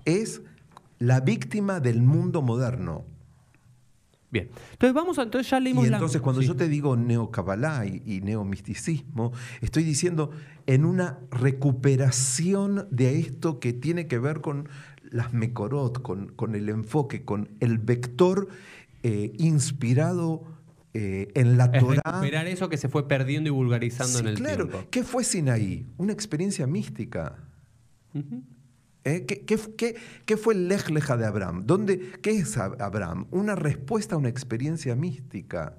[0.04, 0.42] es
[0.98, 3.04] la víctima del mundo moderno.
[4.32, 4.48] Bien.
[4.72, 6.46] Entonces vamos a, entonces ya leímos Y la- entonces cuando sí.
[6.46, 10.30] yo te digo neocabalá y, y neomisticismo, estoy diciendo
[10.66, 14.68] en una recuperación de esto que tiene que ver con
[15.10, 18.48] las mekorot, con, con el enfoque, con el vector
[19.02, 20.44] eh, inspirado
[20.94, 22.02] eh, en la es Torah.
[22.04, 24.68] recuperar eso que se fue perdiendo y vulgarizando Sí, en el claro.
[24.68, 24.86] tiempo.
[24.90, 25.86] ¿Qué fue Sinaí?
[25.96, 27.36] Una experiencia mística.
[28.14, 28.42] Ujú.
[29.04, 29.24] ¿Eh?
[29.26, 31.62] ¿Qué, qué, qué- qué fue el Lech Leja de Abraham?
[31.66, 33.26] ¿Dónde, ¿Qué es Ab- Abraham?
[33.30, 35.76] Una respuesta a una experiencia mística.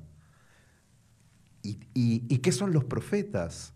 [1.64, 3.74] ¿Y, y- y qué son los profetas?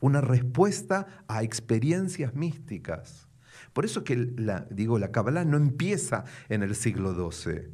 [0.00, 3.28] Una respuesta a experiencias místicas.
[3.72, 7.68] Por eso que la, digo, la Kabbalah no empieza en el siglo XII.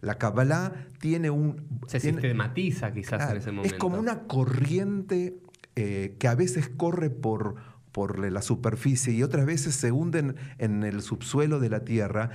[0.00, 1.56] La Kabbalah tiene un...
[1.86, 3.74] Se tiene- sistematiza quizás Claro, en ese momento.
[3.74, 5.38] Es como una corriente
[5.76, 7.56] eh, que a veces corre por,
[7.92, 12.30] por la superficie y otras veces se hunden en el subsuelo de la tierra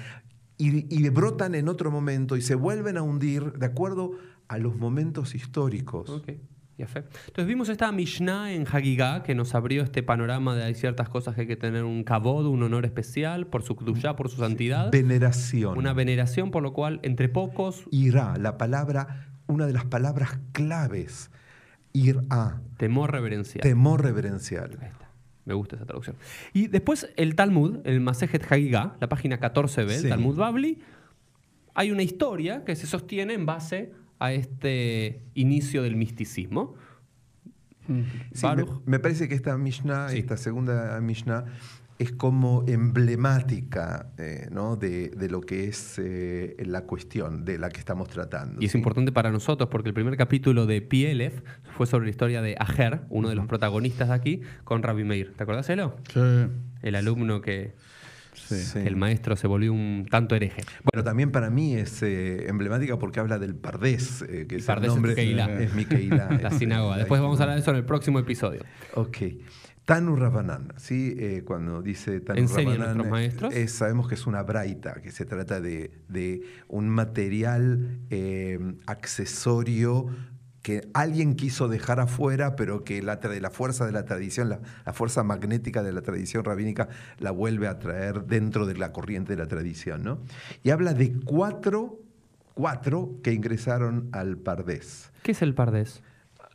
[0.57, 4.11] y, y brotan en otro momento y se vuelven a hundir de acuerdo
[4.47, 6.09] a los momentos históricos.
[6.09, 6.29] Ok.
[6.77, 6.99] Yafé.
[6.99, 11.33] Entonces vimos esta Mishnah en Hagigah que nos abrió este panorama de hay ciertas cosas
[11.33, 14.91] que hay que tener un kabod, un honor especial por su kdushá, por su santidad,
[14.91, 15.75] Veneración.
[15.75, 21.31] una veneración por lo cual entre pocos Irá, la palabra, una de las palabras claves.
[21.93, 23.63] Irá, temor reverencial.
[23.63, 24.77] temor reverencial.
[24.79, 25.06] Ahí está.
[25.47, 26.17] Me gusta esa traducción.
[26.53, 30.09] Y después el Talmud, el Masejet Hagigah, la página 14b, el Sí.
[30.09, 30.79] Talmud Babli,
[31.73, 36.75] hay una historia que se sostiene en base a este inicio del misticismo.
[38.33, 38.45] Sí,
[38.85, 40.17] me, parece que esta Mishnah, Sí.
[40.19, 41.45] esta segunda Mishnah,
[41.99, 44.75] es como emblemática eh, ¿no?
[44.75, 48.61] de, de lo que es eh, la cuestión de la que estamos tratando.
[48.61, 48.77] Y es ¿sí?
[48.77, 51.41] importante para nosotros porque el primer capítulo de Pielef
[51.75, 55.33] fue sobre la historia de Ajer, uno de los protagonistas de aquí, con Rabbi Meir.
[55.35, 55.95] ¿Te acordás, Elo?
[56.13, 56.19] Sí,
[56.83, 57.73] El alumno que,
[58.33, 58.55] sí.
[58.55, 58.81] Sí.
[58.81, 60.61] que el maestro se volvió un tanto hereje.
[60.83, 64.85] Bueno, también para mí es eh, emblemática porque habla del Pardés, eh, que es Pardés
[64.85, 65.15] el es nombre.
[65.15, 65.61] Keilah.
[65.61, 65.85] Es mi.
[66.41, 66.97] La sinagoga.
[66.97, 68.61] Después vamos a hablar de eso en el próximo episodio.
[68.93, 69.17] Ok.
[69.87, 71.15] Tanu Rabanan, ¿sí?
[71.17, 73.53] Eh, cuando dice Tanu Enseñan maestros.
[73.69, 80.07] sabemos que es una braita, que se trata de, de un material eh, accesorio
[80.61, 84.91] que alguien quiso dejar afuera, pero que la, la fuerza de la tradición, la, la
[84.91, 89.41] fuerza magnética de la tradición rabínica la vuelve a traer dentro de la corriente de
[89.41, 90.03] la tradición.
[90.03, 90.19] ¿no?
[90.63, 92.01] Y habla de cuatro,
[92.55, 95.13] cuatro que ingresaron al Pardés.
[95.23, 96.03] ¿Qué es el Pardés?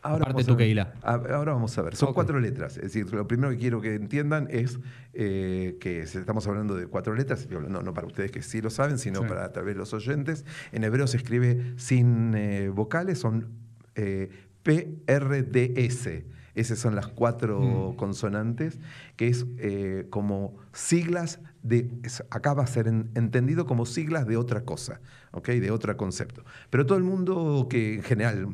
[0.03, 0.67] Vamos tu a ver.
[0.67, 0.95] Keilah.
[1.03, 1.95] A- Ahora vamos a ver.
[1.95, 2.77] Son cuatro letras.
[2.77, 4.79] Es decir, lo primero que quiero que entiendan es
[5.15, 9.21] eh, que estamos hablando de cuatro letras, no para ustedes que sí lo saben, sino
[9.23, 9.29] Sí.
[9.29, 10.45] para tal vez los oyentes.
[10.73, 13.49] En hebreo se escribe sin eh, vocales, son
[13.95, 14.31] eh,
[14.65, 16.25] PRDS.
[16.55, 18.79] Esas son las cuatro consonantes,
[19.17, 21.91] que es eh, como siglas de.
[22.03, 25.49] es- acá va a ser en- entendido como siglas de otra cosa, ¿ok?
[25.49, 26.45] De otro concepto.
[26.69, 28.49] Pero todo el mundo que en general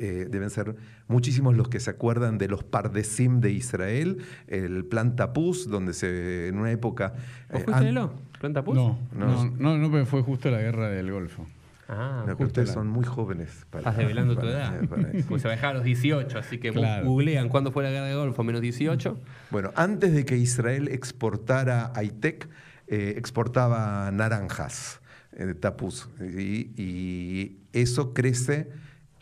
[0.00, 0.74] eh, deben ser
[1.08, 6.48] muchísimos los que se acuerdan de los Pardesim de Israel, el plan Tapuz, donde se,
[6.48, 7.14] en una época...
[7.52, 8.12] ¿Vos eh, fuiste, an- Elo?
[8.40, 8.74] ¿Planta Puz?
[8.74, 9.26] No, No.
[9.26, 11.46] no, no, no, porque fue justo la guerra del Golfo.
[11.92, 13.66] Ah, no, pero ustedes la- son muy jóvenes.
[13.68, 14.80] Para, Estás revelando tu edad.
[14.88, 15.08] para.
[15.28, 17.04] Pues se va a los 18, así que Claro.
[17.06, 19.18] googlean cuándo fue la guerra de Golfo, menos 18.
[19.50, 22.48] Bueno, antes de que Israel exportara Aitec,
[22.86, 25.00] eh, exportaba naranjas,
[25.32, 26.08] eh, Tapuz.
[26.20, 28.68] Y, y eso crece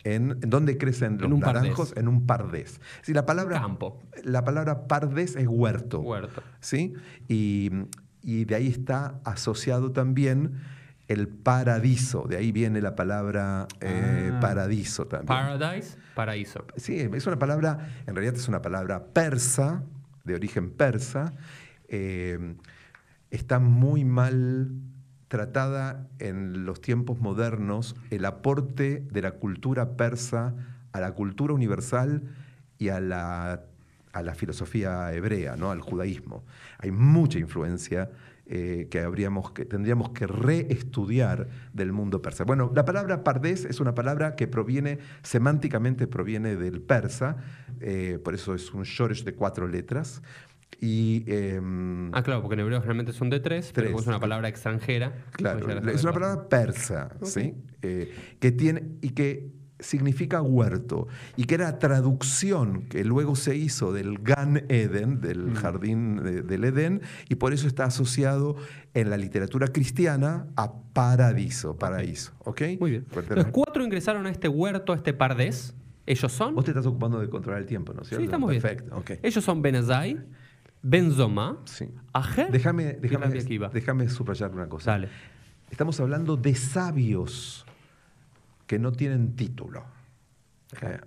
[0.03, 0.31] en...
[0.41, 1.61] ¿en ¿Dónde crecen los En un pardés.
[1.63, 1.93] naranjos?
[1.97, 2.79] En un pardés.
[3.01, 3.99] Sí, la palabra, Campo.
[4.23, 5.99] La palabra pardés es huerto.
[6.01, 6.41] Huerto.
[6.59, 6.93] ¿sí?
[7.27, 7.69] Y,
[8.21, 10.53] y de ahí está asociado también
[11.07, 12.25] el paradiso.
[12.29, 14.39] De ahí viene la palabra eh, Ah.
[14.39, 15.27] paradiso también.
[15.27, 16.65] Paradise, paraíso.
[16.77, 19.83] Sí, es una palabra, en realidad es una palabra persa,
[20.23, 21.33] de origen persa.
[21.87, 22.55] eh,
[23.31, 24.69] está muy mal
[25.29, 30.55] tratada en los tiempos modernos el aporte de la cultura persa
[30.91, 32.23] a la cultura universal
[32.77, 33.63] y a la,
[34.11, 35.71] a la filosofía hebrea, ¿no?
[35.71, 36.43] al judaísmo.
[36.79, 38.09] Hay mucha influencia
[38.51, 42.45] eh, que, habríamos, que tendríamos que reestudiar del mundo persa.
[42.45, 47.37] Bueno, la palabra pardés es una palabra que proviene, semánticamente proviene del persa,
[47.79, 50.23] eh, por eso es un shoresh de cuatro letras.
[50.81, 54.01] Y, em, Ah, claro, porque en hebreo generalmente son de tres, pero Tres.
[54.01, 55.13] es una palabra extranjera.
[55.31, 57.53] Claro, es una palabra persa, ¿sí?
[57.81, 59.51] Eh, que tiene y que
[59.81, 65.21] significa huerto y que era traducción que luego se hizo del Gan Eden, Mm.
[65.21, 68.55] del jardín de- del Edén, y por eso está asociado
[68.93, 72.61] en la literatura cristiana a paradiso, paraíso, ¿ok?
[72.79, 73.05] Muy bien.
[73.35, 75.73] Los cuatro ingresaron a este huerto, a este pardés.
[76.05, 76.55] Ellos son.
[76.55, 78.21] Vos te estás ocupando de controlar el tiempo, ¿no es cierto?
[78.21, 78.61] Sí, estamos bien.
[78.61, 79.11] Perfecto, ok.
[79.21, 80.19] Ellos son Benazai,
[80.81, 81.89] Benzoma, Sí.
[82.13, 83.27] Ajer Déjame, déjame,
[83.73, 84.91] déjame subrayar una cosa.
[84.91, 85.09] Dale.
[85.69, 87.65] Estamos hablando de sabios
[88.65, 89.83] que no tienen título.
[90.81, 90.99] Eh,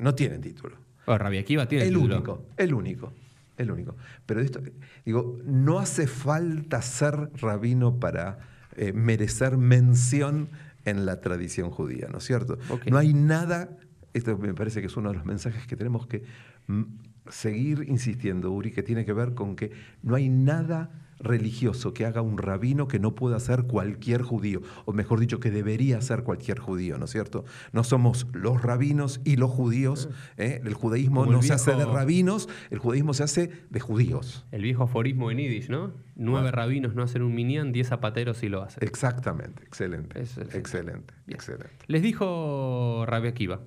[0.00, 0.76] no- tienen título.
[1.04, 2.16] Bueno, Rabbi Akiva tiene el título.
[2.16, 3.12] único, el único,
[3.58, 3.96] el único.
[4.24, 4.60] Pero esto,
[5.04, 8.38] digo, no hace falta ser rabino para
[8.76, 10.48] eh, merecer mención
[10.84, 12.58] en la tradición judía, ¿no es cierto?
[12.90, 13.70] No hay nada,
[14.16, 16.22] esto me parece que es uno de los mensajes que tenemos que
[16.66, 16.82] mm,
[17.28, 22.20] seguir insistiendo, Uri, que tiene que ver con que no hay nada religioso que haga
[22.20, 26.58] un rabino que no pueda hacer cualquier judío, o mejor dicho, que debería ser cualquier
[26.58, 27.44] judío, ¿no es cierto?
[27.72, 30.60] No somos los rabinos y los judíos, ¿eh?
[30.64, 34.46] el judaísmo el no se hace de rabinos, el judaísmo se hace de judíos.
[34.52, 35.92] El viejo aforismo en Yiddish, ¿no?
[36.16, 38.86] Nueve rabinos no hacen un minyan, diez zapateros sí lo hacen.
[38.86, 41.36] Exactamente, excelente, Es excelente, Bien.
[41.36, 41.70] excelente.
[41.86, 43.60] Les dijo Rabbi Akiva,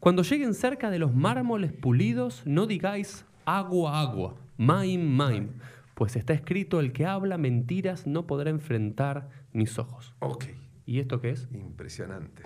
[0.00, 5.48] cuando lleguen cerca de los mármoles pulidos, no digáis agua, agua, maim, maim,
[5.94, 10.14] pues está escrito, el que habla mentiras no podrá enfrentar mis ojos.
[10.20, 10.44] Ok,
[10.86, 11.48] ¿Y esto qué es?
[11.52, 12.42] impresionante.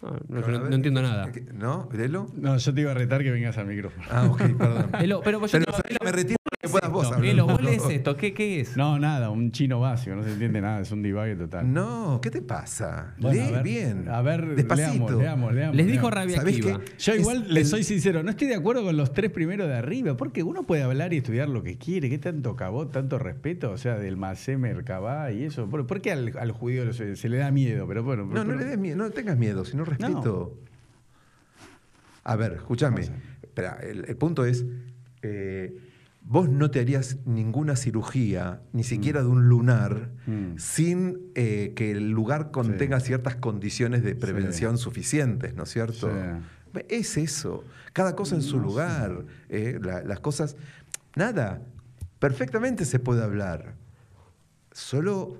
[0.00, 1.32] No, no, yo no- no entiendo nada.
[1.54, 1.88] ¿No?
[1.92, 2.28] ¿Lelo?
[2.36, 4.06] No, yo te iba a retar que vengas al micrófono.
[4.10, 4.90] Ah, ok, perdón.
[5.00, 6.36] Elo, pero yo Pero, te- me retiro
[6.68, 7.10] puedas vos
[7.90, 8.16] esto?
[8.16, 8.76] ¿Qué, qué es?
[8.76, 11.72] No, nada, un chino básico, no se entiende nada, es un divague total.
[11.72, 13.14] No, ¿qué te pasa?
[13.18, 14.08] Bueno, Lee a ver, bien.
[14.08, 14.88] A ver, despacito.
[14.88, 15.76] leamos, leamos, leamos.
[15.76, 16.14] Les dijo leamos.
[16.14, 16.78] Rabia ¿Sabés Akiva.
[16.80, 16.92] qué?
[16.98, 19.68] Yo Es igual les el- soy sincero, no estoy de acuerdo con los tres primeros
[19.68, 23.18] de arriba, porque uno puede hablar y estudiar lo que quiere, ¿qué tanto cabot, tanto
[23.18, 23.70] respeto?
[23.70, 25.68] O sea, del Masé Merkabá y eso.
[25.68, 27.86] ¿Por, por qué al, al judío se, se le da miedo?
[27.88, 30.56] Pero bueno, No, no le des miedo, no tengas miedo, sino respeto.
[32.24, 33.02] A ver, escúchame.
[33.42, 34.64] Espera, el, el punto es,
[35.22, 35.74] eh,
[36.30, 40.58] vos no te harías ninguna cirugía, ni siquiera de un lunar, Mm.
[40.58, 46.10] sin eh, que el lugar contenga ciertas condiciones de prevención suficientes, ¿no es cierto?
[46.10, 46.80] Sí.
[46.90, 47.64] Es eso.
[47.94, 49.24] Cada cosa en su lugar.
[49.48, 50.56] eh, la- las cosas.
[51.16, 51.62] Nada.
[52.18, 53.74] Perfectamente se puede hablar.
[54.72, 55.38] Solo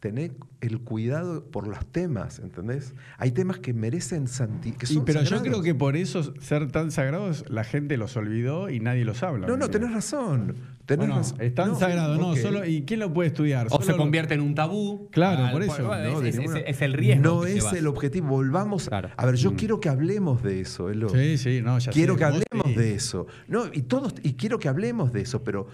[0.00, 0.32] tener
[0.62, 2.94] el cuidado por los temas, ¿entendés?
[3.18, 6.72] Hay temas que merecen santi que Y, son pero yo creo que por eso ser
[6.72, 9.46] tan sagrados la gente los olvidó y nadie los habla.
[9.46, 10.56] No, no, ¿me tenés razón.
[10.86, 11.40] Tenés Bueno, razón.
[11.42, 13.66] es tan No, sagrado, no, solo, ¿y quién lo puede estudiar?
[13.66, 15.08] O Solo se lo- convierte en un tabú.
[15.12, 15.86] Claro, Al- por eso.
[15.86, 17.22] bueno, No, es, el riesgo.
[17.22, 18.28] No que es el objetivo.
[18.28, 18.88] Volvamos.
[18.88, 19.10] Claro.
[19.16, 19.56] A ver, yo Mm.
[19.56, 21.10] quiero que hablemos de eso, Elo.
[21.10, 22.74] Sí, sí, no, ya quiero sé, que hablemos sí.
[22.74, 23.26] de eso.
[23.48, 25.68] No, y todos, y quiero que hablemos de eso, pero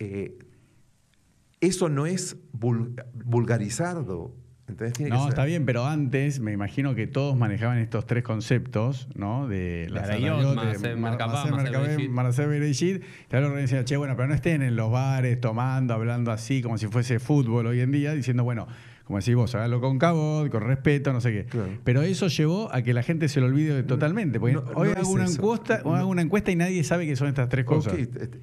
[0.00, 0.36] eh,
[1.66, 4.34] eso no es vul- vulgarizarlo.
[4.68, 8.04] Entonces tiene que No, ser- está bien, pero antes me imagino que todos manejaban estos
[8.04, 9.46] tres conceptos, ¿no?
[9.46, 10.02] De la.
[12.08, 13.02] Maaseh Bereshit.
[13.32, 16.78] Y ahora decía, che, bueno, pero no estén en los bares tomando, hablando así, como
[16.78, 18.66] si fuese fútbol hoy en día, diciendo, bueno,
[19.06, 21.44] como decís vos, hágalo con cabot, con respeto, no sé qué.
[21.44, 21.68] Claro.
[21.84, 24.40] Pero eso llevó a que la gente se lo olvide totalmente.
[24.40, 25.94] Porque No, hoy no hago una, encuesta, No.
[25.94, 27.94] hago una encuesta y nadie sabe que son estas tres cosas.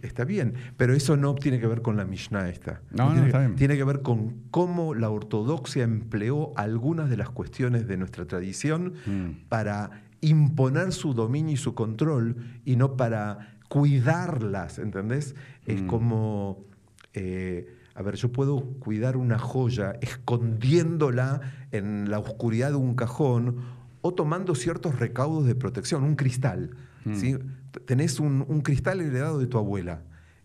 [0.02, 2.82] Está bien, pero eso no tiene que ver con la Mishnah esta.
[2.92, 3.56] No, no, tiene, está bien.
[3.56, 8.94] tiene que ver con cómo la ortodoxia empleó algunas de las cuestiones de nuestra tradición
[9.06, 9.48] Mm.
[9.50, 15.36] para imponer su dominio y su control y no para cuidarlas, ¿entendés?
[15.66, 15.88] Es Mm.
[15.88, 16.66] como,
[17.14, 23.58] eh, a ver, yo puedo cuidar una joya escondiéndola en la oscuridad de un cajón
[24.02, 26.72] o tomando ciertos recaudos de protección, un cristal.
[27.06, 27.16] Mm.
[27.16, 27.38] ¿sí?
[27.86, 30.02] Tenés un, un cristal heredado de tu abuela,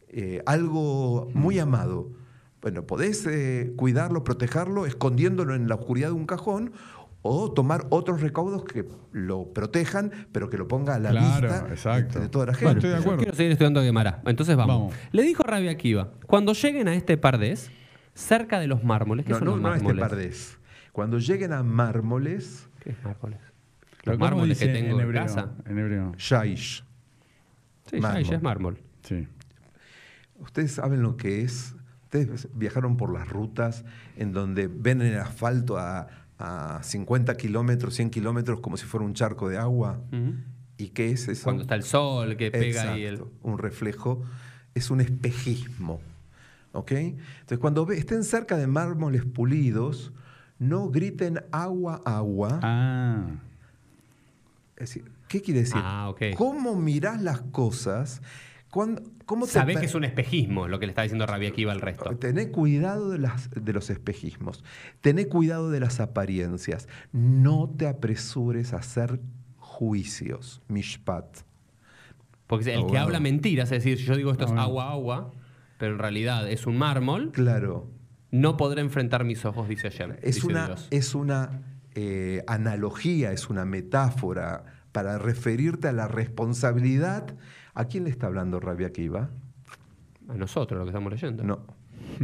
[0.09, 1.39] eh, algo Mm.
[1.39, 2.11] muy amado.
[2.61, 6.73] Bueno, podés eh, cuidarlo, protegerlo, escondiéndolo en la oscuridad de un cajón
[7.23, 11.63] o tomar otros recaudos que lo protejan, pero que lo ponga a la Claro, vista
[11.67, 12.21] de- exacto.
[12.21, 12.79] de toda la Bueno, gente.
[12.79, 13.19] estoy de Yo acuerdo.
[13.19, 14.23] quiero seguir estudiando Gemara.
[14.27, 14.77] Entonces vamos.
[14.79, 14.95] Vamos.
[15.13, 17.71] Le dijo Rabia Akiva, cuando lleguen a este pardés,
[18.15, 20.09] cerca de los mármoles, ¿qué No, son no, los no a este mármoles?
[20.09, 20.59] pardés.
[20.93, 23.39] Cuando lleguen a mármoles, ¿Qué es mármoles?
[24.05, 25.23] Los ¿cómo mármoles que tengo en en hebreo?
[25.23, 25.53] casa.
[25.67, 26.13] En hebreo.
[26.17, 26.85] Shaish.
[27.91, 28.23] Sí, Mármol.
[28.25, 28.79] ya es mármol.
[29.03, 29.27] Sí.
[30.39, 31.75] Ustedes saben lo que es.
[32.05, 33.85] Ustedes viajaron por las rutas
[34.17, 36.07] en donde ven el asfalto a,
[36.39, 40.01] a 50 kilómetros, 100 kilómetros, como si fuera un charco de agua.
[40.77, 41.45] ¿Y qué es eso?
[41.45, 43.15] Cuando está el sol que pega ahí el...
[43.15, 44.23] Exacto, un reflejo.
[44.75, 46.01] Es un espejismo.
[46.73, 46.93] ¿Ok?
[46.93, 50.13] Entonces, cuando estén cerca de mármoles pulidos,
[50.59, 52.61] no griten agua, agua.
[52.63, 53.27] Ah.
[54.77, 55.77] Es decir, ¿Qué quiere decir?
[55.77, 56.23] Ah, ok.
[56.37, 58.23] ¿Cómo mirás las cosas?
[58.71, 61.81] ¿Cómo te Sabés que es un espejismo lo que le está diciendo Rabia Akiva al
[61.81, 62.17] resto.
[62.17, 64.63] Tené cuidado de, las, de los espejismos.
[65.01, 66.89] Tené cuidado de las apariencias.
[67.13, 69.21] No te apresures a hacer
[69.57, 70.61] juicios.
[70.69, 71.39] Mishpat.
[72.47, 74.63] Porque el que habla mentiras, es decir, si yo digo esto es bueno.
[74.63, 75.31] agua, agua,
[75.79, 77.91] pero en realidad es un mármol, Claro.
[78.31, 80.17] no podré enfrentar mis ojos, dice Hashem.
[80.23, 80.89] Es dice una, Dios.
[80.91, 81.63] es una
[81.95, 87.37] eh, analogía, es una metáfora para referirte a la responsabilidad.
[87.75, 89.31] ¿A quién le está hablando Rabia Akiva?
[90.29, 91.43] A nosotros lo que estamos leyendo.
[91.45, 91.61] No.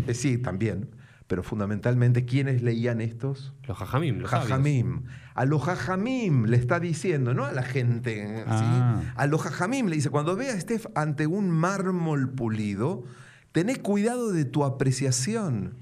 [0.07, 0.89] Eh, sí, también.
[1.27, 3.55] Pero fundamentalmente, ¿quiénes leían estos?
[3.67, 4.31] Los jajamim, los.
[4.31, 5.05] Jajamim.
[5.35, 8.45] A los jajamim le está diciendo, no a la gente.
[8.45, 8.45] ¿sí?
[8.47, 9.01] Ah.
[9.17, 13.05] A los jajamim le dice, cuando veas estés ante un mármol pulido,
[13.53, 15.75] tenés cuidado de tu apreciación,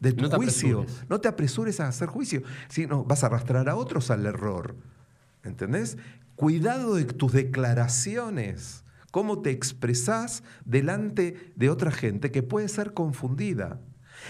[0.00, 0.80] de tu No juicio.
[0.80, 1.04] apresures.
[1.10, 2.42] No te apresures a hacer juicio.
[2.68, 4.74] Si no, vas a arrastrar a otros al error.
[5.44, 5.98] ¿Entendés?
[6.34, 8.84] Cuidado de tus declaraciones.
[9.10, 13.80] Cómo te expresás delante de otra gente que puede ser confundida.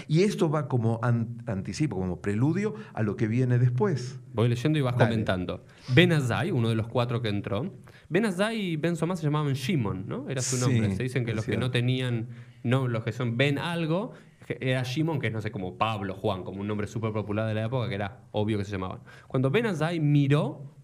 [0.06, 4.20] Y esto va como an- anticipo, como preludio a lo que viene después.
[4.34, 5.10] Voy leyendo y vas Dale.
[5.10, 5.64] comentando.
[5.94, 7.72] Ben Azai, uno de los cuatro que entró.
[8.10, 10.28] Ben Azai y Ben Somá se llamaban Shimon, ¿no?
[10.28, 10.94] Era su Sí, nombre.
[10.94, 12.28] Se dicen que los que no tenían,
[12.62, 14.12] no, los que son Ben algo,
[14.60, 17.54] era Shimon, que es no sé, como Pablo, Juan, como un nombre súper popular de
[17.54, 19.00] la época, que era obvio que se llamaban.
[19.26, 20.74] Cuando Ben Azai miró,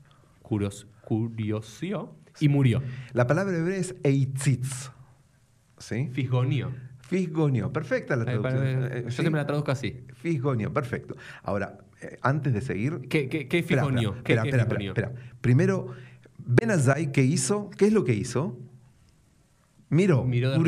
[0.42, 2.82] curios, curiosió, y murió.
[3.12, 4.90] La palabra hebrea es eitzitz.
[5.78, 6.08] ¿Sí?
[6.12, 6.72] Fisgonio.
[7.00, 7.72] Fisgonio.
[7.72, 8.54] Perfecta la traducción.
[8.62, 9.16] para- Eh, Yo ¿sí?
[9.22, 10.04] siempre la traduzco así.
[10.14, 11.16] Fisgonio, perfecto.
[11.42, 13.00] Ahora, eh, antes de seguir.
[13.10, 14.14] ¿Qué, qué, qué Espera, fijonió?
[14.16, 15.12] espera, ¿Qué- espera, espera, espera.
[15.40, 15.88] Primero,
[16.38, 17.70] Ben Azai, ¿qué hizo?
[17.70, 18.58] ¿Qué es lo que hizo?
[19.94, 20.58] Miró, Miró de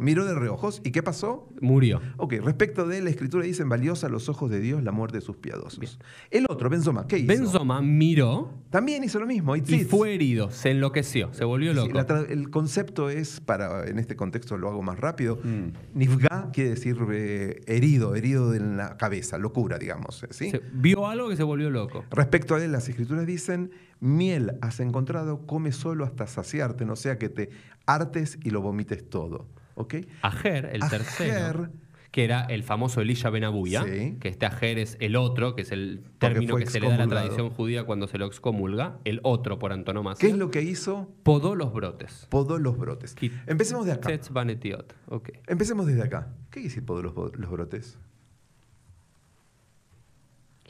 [0.00, 0.80] miró de reojos.
[0.84, 1.48] ¿Y qué pasó?
[1.60, 2.00] Murió.
[2.16, 5.18] Ok, respecto de él, la escritura dice, valiosa a los ojos de Dios la muerte
[5.18, 5.98] de sus piadosos.
[6.30, 7.26] El otro, Benzoma, ¿qué hizo?
[7.26, 9.56] Benzoma miró También hizo lo mismo.
[9.56, 11.92] y fue herido, se enloqueció, se volvió Sí, loco.
[11.94, 15.98] la el concepto es, para en este contexto lo hago más rápido, Mm.
[15.98, 20.24] nifga quiere decir eh, herido, herido en la cabeza, locura, digamos.
[20.30, 20.50] ¿sí?
[20.50, 22.04] Se- vio algo que se volvió loco.
[22.10, 23.70] Respecto a él, las escrituras dicen,
[24.00, 27.50] miel has encontrado, come solo hasta saciarte, no sea que te
[27.86, 29.46] hartes y lo vomites todo.
[29.74, 29.96] ¿Ok?
[30.22, 30.98] Ajer, el Ajer.
[31.02, 31.68] tercero,
[32.10, 34.16] que era el famoso Elisha Ben Abuya, Sí.
[34.20, 36.98] que este Ajer es el otro, que es el término que se le da a
[36.98, 40.26] la tradición judía cuando se lo excomulga, el otro por antonomasia.
[40.26, 41.10] ¿Qué es lo que hizo?
[41.24, 42.26] Podó los brotes.
[42.30, 43.14] Podó los brotes.
[43.46, 44.08] Empecemos de acá.
[44.08, 44.94] Tetz banetiot.
[45.08, 45.28] Ok.
[45.46, 46.28] Empecemos desde acá.
[46.50, 47.98] ¿Qué quiere decir podó los, los brotes?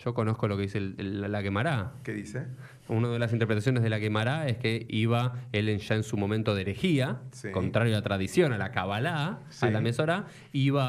[0.07, 1.95] Yo conozco lo que dice el- el- la Gemara.
[2.05, 2.47] ¿Qué dice?
[2.87, 6.55] Una de las interpretaciones de la Gemara es que iba él ya en su momento
[6.55, 7.51] de herejía, Sí.
[7.51, 9.67] contrario a la tradición, a la Kabbalah, Sí.
[9.67, 10.85] a la Mesorá, iba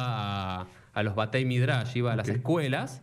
[0.62, 3.02] a, a los Batei Midrash, iba a las escuelas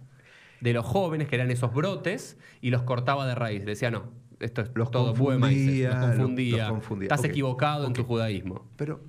[0.60, 3.64] de los jóvenes, que eran esos brotes, y los cortaba de raíz.
[3.66, 4.04] Decía, no,
[4.38, 6.56] esto es Los todo bue maíces", confundía, los confundía.
[6.58, 7.06] los confundía.
[7.06, 8.68] Estás equivocado en tu judaísmo.
[8.76, 9.00] Pero,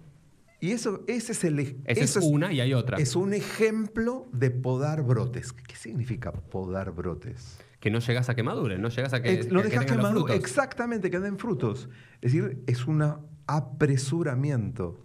[0.59, 1.59] y eso, ese es el...
[1.59, 2.97] Esa eso es una y hay otra.
[2.97, 5.53] Es un ejemplo de podar brotes.
[5.53, 7.57] ¿Qué significa podar brotes?
[7.79, 9.97] Que no llegas a que maduren, no llegas a que, no que- dejas que tengan
[9.97, 10.35] los madu- frutos.
[10.37, 11.89] Exactamente, que den frutos.
[12.21, 13.03] Es decir, es un
[13.45, 14.99] apresuramiento.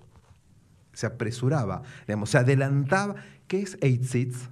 [0.92, 3.16] Se apresuraba, digamos, se adelantaba.
[3.46, 4.48] ¿Qué es Eitzitz?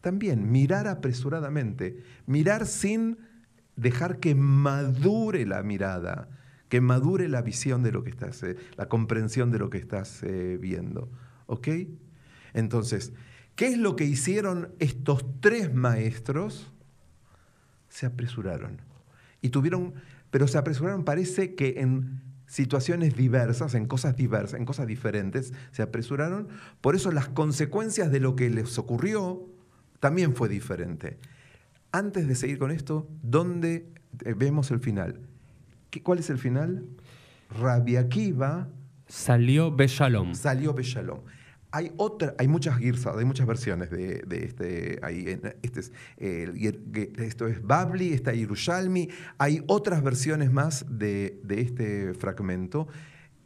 [0.00, 2.02] También, mirar apresuradamente.
[2.26, 3.18] Mirar sin
[3.76, 6.28] dejar que madure la mirada,
[6.70, 10.22] que madure la visión de lo que estás, eh, la comprensión de lo que estás
[10.22, 11.10] eh, viendo.
[11.44, 11.68] ¿Ok?
[12.54, 13.12] Entonces,
[13.54, 16.72] ¿qué es lo que hicieron estos tres maestros?
[17.90, 18.80] se apresuraron.
[19.42, 19.94] Y tuvieron,
[20.30, 25.82] pero se apresuraron, parece que en situaciones diversas, en cosas diversas, en cosas diferentes, se
[25.82, 26.48] apresuraron.
[26.80, 29.46] Por eso las consecuencias de lo que les ocurrió
[29.98, 31.18] también fue diferente.
[31.92, 33.92] Antes de seguir con esto, ¿dónde
[34.24, 35.20] eh, vemos el final?
[35.90, 36.84] ¿Qué- ¿Cuál es el final?
[37.50, 38.68] Rabbi Akiva
[39.08, 40.34] Salió Beshalom.
[40.34, 41.20] salió Beshalom.
[41.72, 45.00] Hay otra, hay muchas girsas, hay muchas versiones de, de este.
[45.30, 49.08] en- este es, eh, esto es Babli, está Yerushalmi.
[49.38, 52.88] Hay otras versiones más de, de este fragmento.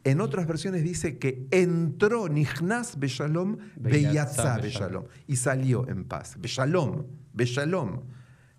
[0.03, 4.57] En otras versiones dice que entró Nichnas Beshalom, Beyatza.
[4.57, 5.05] Beshalom.
[5.27, 6.35] Y salió en paz.
[6.39, 8.01] Beshalom, Beshalom.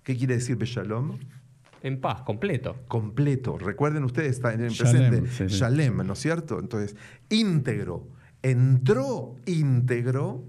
[0.03, 1.19] ¿Qué quiere decir Beshalom?
[1.83, 2.77] En paz, completo.
[2.89, 3.59] completo.
[3.59, 5.57] Recuerden ustedes, está en el Shalem, presente, sí, sí.
[5.57, 6.59] Shalem, ¿no es cierto?
[6.59, 6.97] Entonces,
[7.29, 8.09] íntegro.
[8.43, 10.45] Entró íntegro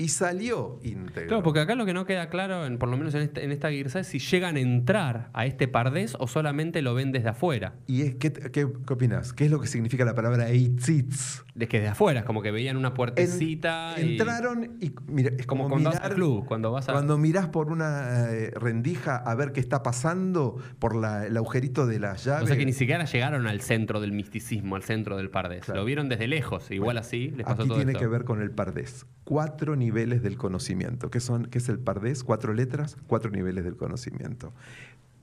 [0.00, 1.28] y salió íntegro.
[1.28, 3.52] Claro, porque acá lo que no queda claro, en- por lo menos en esta, en
[3.52, 7.28] esta guirza, es si llegan a entrar a este pardés o solamente lo ven desde
[7.28, 7.74] afuera.
[7.86, 9.32] ¿Y es- qué, qué, qué opinas?
[9.32, 11.44] ¿Qué es lo que significa la palabra eitzitz?
[11.54, 13.94] De que desde afuera, es como que veían una En- puertecita.
[13.98, 16.92] y- entraron y mira, es Como como, cuando vas mirar, al club, cuando vas a-
[16.92, 21.86] cuando mirás por una eh, rendija a ver qué está pasando por la- el agujerito
[21.86, 22.44] de la llave.
[22.44, 25.64] O sea que ni siquiera llegaron al centro del misticismo, al centro del pardés.
[25.66, 25.80] Claro.
[25.80, 26.70] Lo vieron desde lejos.
[26.70, 28.00] Igual así les pasó Aquí todo tiene esto.
[28.00, 29.04] que ver con el pardés.
[29.30, 31.08] Cuatro niveles del conocimiento.
[31.08, 32.24] ¿Qué, son, ¿Qué es el pardés?
[32.24, 34.52] Cuatro letras, cuatro niveles del conocimiento.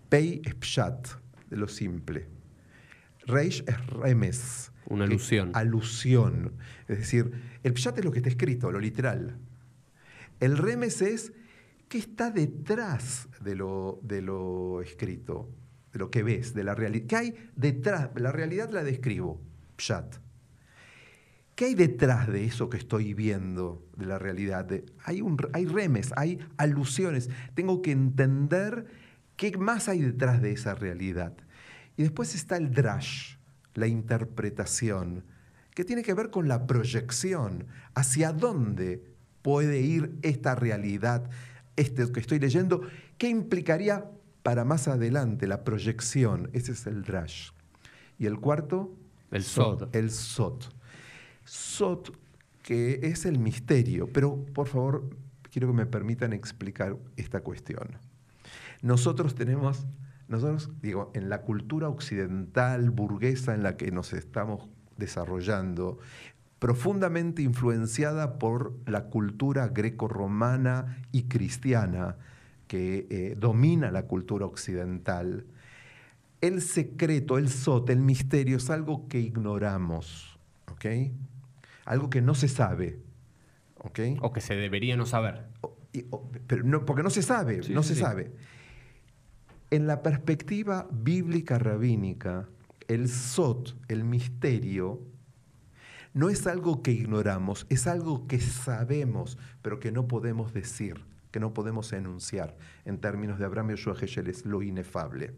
[0.07, 1.09] Pei es pshat,
[1.49, 2.29] de lo simple.
[3.25, 4.71] Reish es remes.
[4.85, 5.51] Una alusión.
[5.53, 6.53] Alusión.
[6.87, 7.33] Es decir,
[7.63, 9.35] el pshat es lo que está escrito, lo literal.
[10.39, 11.33] El remes es
[11.89, 15.49] qué está detrás de lo, de lo escrito,
[15.91, 17.07] de lo que ves, de la realidad.
[17.07, 18.11] ¿Qué hay detrás?
[18.15, 19.41] La realidad la describo,
[19.75, 20.15] pshat.
[21.57, 24.63] ¿Qué hay detrás de eso que estoy viendo de la realidad?
[24.63, 27.31] De- hay, un, hay remes, hay alusiones.
[27.55, 28.85] Tengo que entender
[29.35, 31.33] qué más hay detrás de esa realidad.
[31.95, 33.37] Y después está el drash,
[33.73, 35.23] la interpretación,
[35.73, 37.65] que tiene que ver con la proyección.
[37.95, 39.03] ¿Hacia dónde
[39.41, 41.27] puede ir esta realidad,
[41.75, 42.81] este que estoy leyendo?
[43.17, 44.05] ¿Qué implicaría
[44.43, 46.51] para más adelante la proyección?
[46.53, 47.49] Ese es el drash.
[48.19, 48.95] Y el cuarto,
[49.31, 49.89] El sod.
[49.95, 50.76] el sot.
[51.47, 52.13] Sot,
[52.61, 55.09] que es el misterio, pero por favor,
[55.49, 57.97] quiero que me permitan explicar esta cuestión.
[58.81, 59.85] Nosotros tenemos,
[60.27, 64.67] nosotros, digo, en la cultura occidental, burguesa en la que nos estamos
[64.97, 65.99] desarrollando,
[66.59, 72.17] profundamente influenciada por la cultura greco-romana y cristiana
[72.67, 75.45] que eh, domina la cultura occidental,
[76.41, 80.37] el secreto, el sot, el misterio es algo que ignoramos,
[80.71, 80.85] ¿ok?
[81.87, 82.99] Algo que no se sabe,
[83.77, 83.99] ¿ok?
[84.21, 85.47] O que se debería no saber.
[85.93, 88.01] y- o- pero no, porque no se sabe, Sí, no sí, se sí.
[88.01, 88.31] sabe.
[89.71, 92.47] En la perspectiva bíblica rabínica,
[92.87, 95.01] el sot, el misterio,
[96.13, 101.39] no es algo que ignoramos, es algo que sabemos, pero que no podemos decir, que
[101.39, 102.57] no podemos enunciar.
[102.85, 105.33] En términos de Abraham Yoshua Heschel es lo inefable.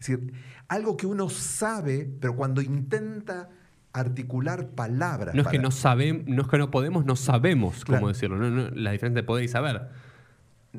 [0.00, 0.32] Es decir,
[0.68, 3.50] algo que uno sabe, pero cuando intenta
[3.92, 5.34] articular palabras.
[5.34, 8.08] No es que no sabemos, no es que no podemos, no sabemos cómo Claro.
[8.08, 8.36] decirlo.
[8.38, 9.88] No, no, la diferencia de poder y saber.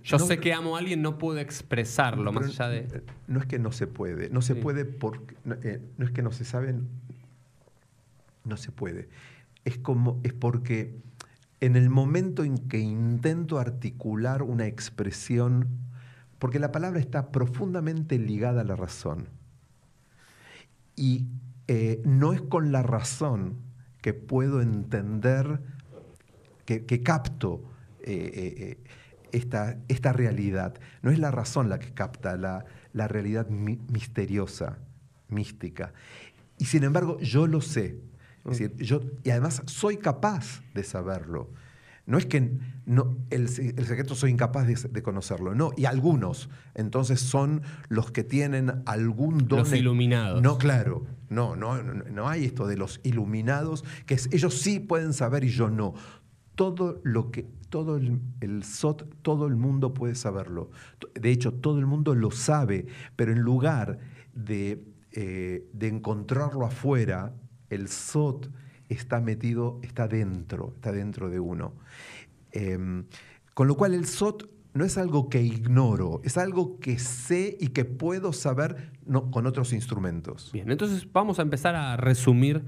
[0.04, 3.04] Yo No, sé que amo a alguien, no puedo expresarlo, más allá de.
[3.28, 4.60] No es que no se puede, no se Sí.
[4.62, 6.74] puede porque no, eh, no es que no se sabe,
[8.44, 9.10] no se puede.
[9.66, 10.96] Es como es porque
[11.62, 15.68] en el momento en que intento articular una expresión,
[16.40, 19.28] porque la palabra está profundamente ligada a la razón
[20.96, 21.26] y
[21.68, 23.56] eh, no es con la razón
[24.02, 25.60] que puedo entender,
[26.66, 27.64] que, que capto
[28.02, 28.84] eh, eh,
[29.32, 30.76] esta, esta realidad.
[31.02, 34.78] No es la razón la que capta la, la realidad mi- misteriosa,
[35.30, 35.94] mística.
[36.58, 38.00] Y sin embargo, yo lo sé.
[38.46, 41.50] Es decir, yo, y además soy capaz de saberlo.
[42.06, 45.72] No es que no, el, se- el secreto soy incapaz de, de conocerlo, no.
[45.78, 49.60] Y algunos, entonces, son los que tienen algún don.
[49.60, 50.42] Los iluminados.
[50.42, 51.06] No, claro.
[51.30, 55.44] No, no, no, no hay esto de los iluminados, que es- ellos sí pueden saber
[55.46, 55.94] y yo no.
[56.56, 60.70] Todo lo que, todo el, el SOT, todo el mundo puede saberlo.
[61.20, 62.86] De hecho, todo el mundo lo sabe,
[63.16, 63.98] pero en lugar
[64.36, 64.84] de,
[65.14, 67.34] eh, de encontrarlo afuera,
[67.70, 68.50] el SOT
[68.94, 71.74] está metido, está dentro, está dentro de uno.
[72.52, 73.06] Em,
[73.54, 77.70] con lo cual el SOT no es algo que ignoro, es algo que sé y
[77.70, 80.52] que puedo saber no, con otros instrumentos.
[80.52, 82.64] Bien, entonces vamos a empezar a resumir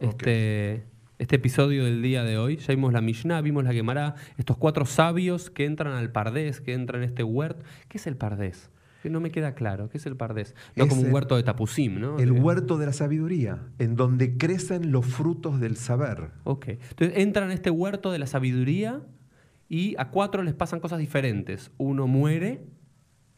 [0.00, 0.86] este,
[1.18, 2.56] este episodio del día de hoy.
[2.56, 6.72] Ya vimos la Mishnah, vimos la Gemara, estos cuatro sabios que entran al Pardés, que
[6.72, 7.64] entran en este huerto.
[7.88, 8.70] ¿Qué es el Pardés?
[9.02, 9.88] Que no me queda claro.
[9.88, 10.54] ¿Qué es el Pardés?
[10.76, 12.18] No Es como un huerto de Tapusim, ¿no?
[12.18, 16.30] El Que- huerto de la sabiduría, en donde crecen los frutos del saber.
[16.44, 16.68] Ok.
[16.68, 19.00] Entonces entran en este huerto de la sabiduría
[19.68, 21.70] y a cuatro les pasan cosas diferentes.
[21.78, 22.62] Uno muere,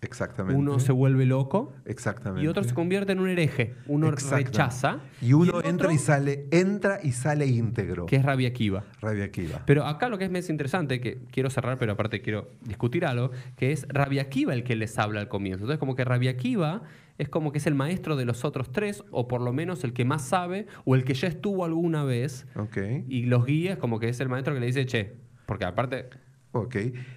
[0.04, 0.58] Exactamente.
[0.58, 2.44] uno se vuelve loco Exactamente.
[2.44, 3.74] y otro se convierte en un hereje.
[3.86, 5.00] Uno rechaza.
[5.20, 8.06] Y uno entra otro, y sale, entra y sale íntegro.
[8.06, 8.84] Que es Rabia Akiva.
[9.00, 9.62] Rabia Akiva.
[9.66, 13.30] Pero acá lo que es más interesante, que quiero cerrar, pero aparte quiero discutir algo,
[13.56, 15.64] que es Rabia Akiva el que les habla al comienzo.
[15.64, 16.82] Entonces, como que Rabia Akiva
[17.16, 19.92] es como que es el maestro de los otros tres, o por lo menos el
[19.92, 22.76] que más sabe, o el que ya estuvo alguna vez, Ok.
[23.08, 25.14] y los guía es como que es el maestro que le dice, che,
[25.46, 26.08] porque aparte,
[26.54, 26.76] Ok.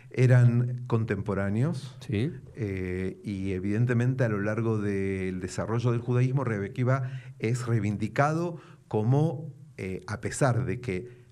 [0.09, 1.95] Eran contemporáneos.
[1.99, 8.57] sí, eh, y evidentemente a lo largo del desarrollo del judaísmo, Rabbi Akiva es reivindicado
[8.87, 11.27] como, eh, a pesar de que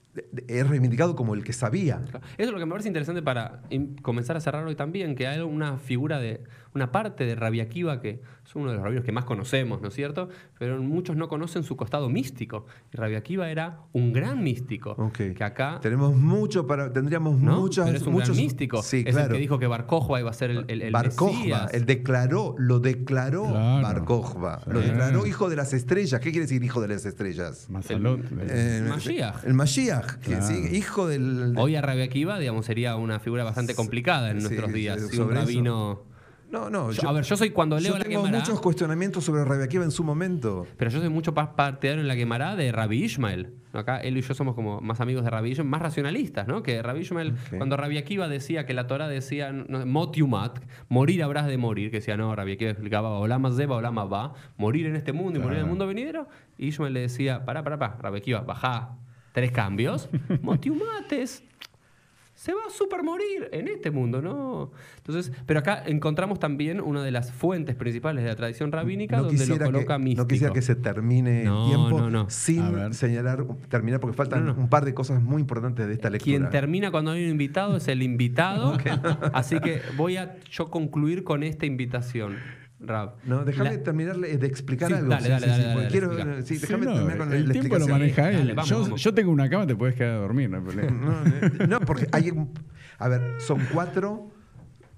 [0.47, 1.99] es reivindicado como el que sabía.
[2.03, 3.64] Eso es lo que me parece interesante para
[4.03, 6.43] comenzar a cerrar hoy también, que hay una figura de,
[6.76, 9.88] una parte de Rabia Akiva que es uno de los rabinos que más conocemos, ¿no
[9.88, 10.30] es cierto?
[10.59, 12.67] Pero muchos no conocen su costado místico.
[12.93, 15.11] Y Rabia Akiva era un gran místico.
[15.13, 16.93] Que acá Tenemos mucho para.
[16.93, 17.59] Tendríamos ¿no?
[17.61, 17.86] muchas.
[17.86, 18.84] Pero es un muchos, gran místico.
[18.84, 19.28] Sí, es claro.
[19.30, 21.09] el que dijo que Bar Kokhba iba a ser el, el, el Bar
[21.71, 24.03] él declaró, lo declaró Claro.
[24.39, 24.69] Bar Sí.
[24.71, 26.19] lo declaró hijo de las estrellas.
[26.19, 27.69] ¿Qué quiere decir hijo de las estrellas?
[27.69, 28.19] Mazalot.
[28.49, 29.43] Eh, Mashiach.
[29.45, 30.45] El Mashiach, que Claro.
[30.45, 31.53] sí, hijo del.
[31.57, 35.01] Hoy a Rabia Akiva, digamos, sería una figura bastante complicada en Sí, nuestros sí, días.
[35.01, 36.05] sobre Si un eso.
[36.56, 36.91] No, no.
[36.91, 39.84] Yo- a ver, yo soy cuando leo yo la tengo muchos cuestionamientos sobre Rabbi Akiva
[39.84, 40.66] en su momento.
[40.78, 43.53] Pero yo soy mucho más partidario en la Gemara de Rabbi Ishmael.
[43.74, 46.64] Acá él y yo somos como más amigos de Rabbi Ishmael, más racionalistas, ¿no?
[46.64, 51.22] Que Rabbi Ishmael, cuando Rabbi Akiva decía que la Torah decía no, mot yumat, morir
[51.24, 54.95] habrás de morir, que decía, no, Rabbi Akiva explicaba olama zeba, olama va, morir en
[54.95, 56.28] este mundo y morir en el mundo venidero.
[56.58, 58.97] Y Ishmael le decía, pará, pará, pará, Rabbi Akiva, bajá
[59.34, 60.08] tres cambios.
[60.41, 61.43] mot yumat es
[62.46, 64.70] se va a super morir en este mundo, ¿no?
[64.98, 69.48] Entonces, pero acá encontramos también una de las fuentes principales de la tradición rabínica donde
[69.48, 70.22] lo coloca que, místico.
[70.22, 72.22] no quisiera que se termine No, el tiempo no, no.
[72.22, 74.62] A sin señalar, terminar, porque faltan No, no.
[74.62, 76.38] un par de cosas muy importantes de esta lectura.
[76.38, 78.78] Quien termina cuando hay un invitado es el invitado.
[79.34, 82.36] Así que voy a yo concluir con esta invitación,
[82.80, 83.15] Rab.
[83.26, 85.09] No, déjame La- terminar de explicar Sí, algo.
[85.09, 86.41] dale, dale, dale, porque dale, quiero, explica.
[86.45, 88.38] sí, Sí, déjame no, terminar con el la tiempo lo maneja él.
[88.39, 89.01] Dale, vamos, yo, vamos.
[89.03, 90.91] yo tengo una cama, te puedes quedar a dormir, no hay problema.
[90.91, 92.51] No, eh, no, porque hay un-
[92.99, 94.30] a ver, son cuatro,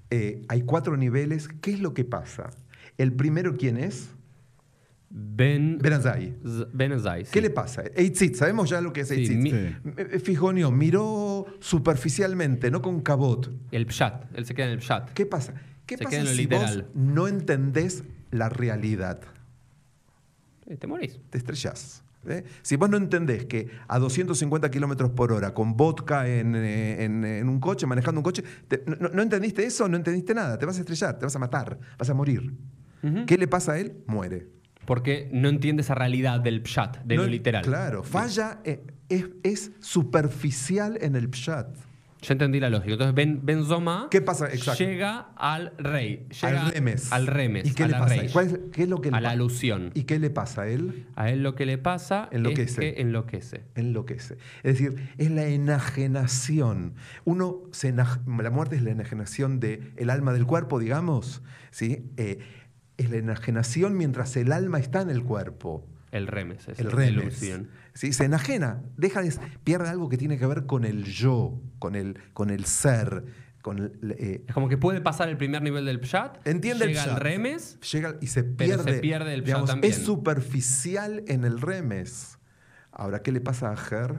[0.09, 1.47] eh, hay cuatro niveles.
[1.61, 2.49] ¿Qué es lo que pasa?
[2.97, 4.09] El primero, ¿quién es?
[5.09, 6.33] Ben, Ben Azai.
[6.43, 7.31] Z- Ben Azai, sí.
[7.31, 7.83] ¿Qué le pasa?
[7.95, 9.37] Eitzit, sabemos ya lo que es Sí, Eitzit.
[9.37, 9.75] mi- Sí.
[9.97, 13.49] Eh, Fijonio, miró superficialmente, no con cabot.
[13.71, 14.25] El Pshat.
[14.35, 15.11] Él se queda en el Pshat.
[15.13, 15.53] ¿Qué pasa?
[15.87, 16.83] ¿Qué Se pasa si literal.
[16.83, 19.21] vos no entendés la realidad?
[20.67, 21.19] Eh, Te morís.
[21.29, 22.03] te estrellás.
[22.27, 22.43] ¿eh?
[22.61, 27.23] Si vos no entendés que a 250 kilómetros por hora, con vodka en, eh, en-
[27.23, 30.77] en un coche, manejando un coche, te- no, entendiste eso, no entendiste nada, te vas
[30.77, 32.53] a estrellar, te vas a matar, vas a morir.
[33.01, 33.25] Ujú.
[33.25, 34.03] ¿Qué le pasa a él?
[34.07, 34.49] Muere.
[34.85, 37.63] Porque no entiende esa realidad del pshat, de No- lo literal.
[37.63, 38.79] Claro, falla, es,
[39.43, 41.67] es superficial en el pshat.
[42.21, 42.93] Ya entendí la lógica.
[42.93, 44.47] Entonces, Ben, Benzoma ¿Qué pasa?
[44.51, 44.83] Exacto.
[44.83, 46.27] llega al rey.
[46.41, 47.11] Llega al remes.
[47.13, 47.67] Al remes.
[47.67, 48.15] ¿Y qué a le la pasa?
[48.15, 49.91] rey, ¿Cuál es- ¿Qué es lo que le a la alusión.
[49.93, 51.05] ¿Y qué le pasa a él?
[51.15, 52.63] A él lo que le pasa Enloquece.
[52.63, 53.63] es que enloquece.
[53.75, 54.37] enloquece.
[54.63, 56.93] Es decir, es la enajenación.
[57.25, 61.41] Uno se enaj- la muerte es la enajenación del el alma del cuerpo, digamos.
[61.71, 62.09] ¿sí?
[62.17, 62.39] Eh,
[62.97, 65.87] es la enajenación mientras el alma está en el cuerpo.
[66.11, 66.67] El remes.
[66.69, 67.11] Es El remes.
[67.41, 67.69] ilusión.
[67.97, 68.13] ¿Sí?
[68.13, 69.33] Se enajena, deja de,
[69.63, 73.25] pierde algo que tiene que ver con el yo, con el, con el ser.
[73.61, 76.47] Con el, eh, Es como que puede pasar el primer nivel del pshat.
[76.47, 77.19] Entiende el llega al pshat.
[77.23, 77.79] remes.
[77.91, 78.93] llega y se Pero pierde.
[78.93, 79.91] se pierde el digamos, también.
[79.93, 82.37] Es superficial en el remes.
[82.91, 84.15] Ahora, ¿qué le pasa a Ger?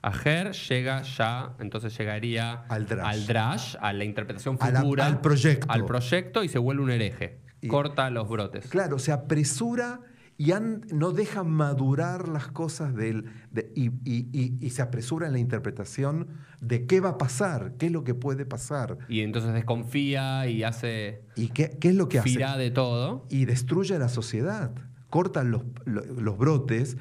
[0.00, 3.04] A Ger llega ya, entonces llegaría Al drash.
[3.06, 5.06] al drash, a la interpretación la- futura.
[5.06, 5.66] al proyecto.
[5.70, 7.40] Al proyecto y se vuelve un hereje.
[7.60, 8.68] Y- Corta los brotes.
[8.68, 10.00] Claro, se apresura
[10.40, 10.52] y
[10.92, 15.40] no deja madurar las cosas del, de- y, y- y- y se apresura en la
[15.40, 16.28] interpretación
[16.60, 20.62] de qué va a pasar, qué es lo que puede pasar Y entonces desconfía y
[20.62, 22.38] hace y qué, qué es lo que hace.
[22.56, 23.26] de todo.
[23.30, 24.70] Y destruye la sociedad,
[25.10, 26.96] corta los, lo- los brotes.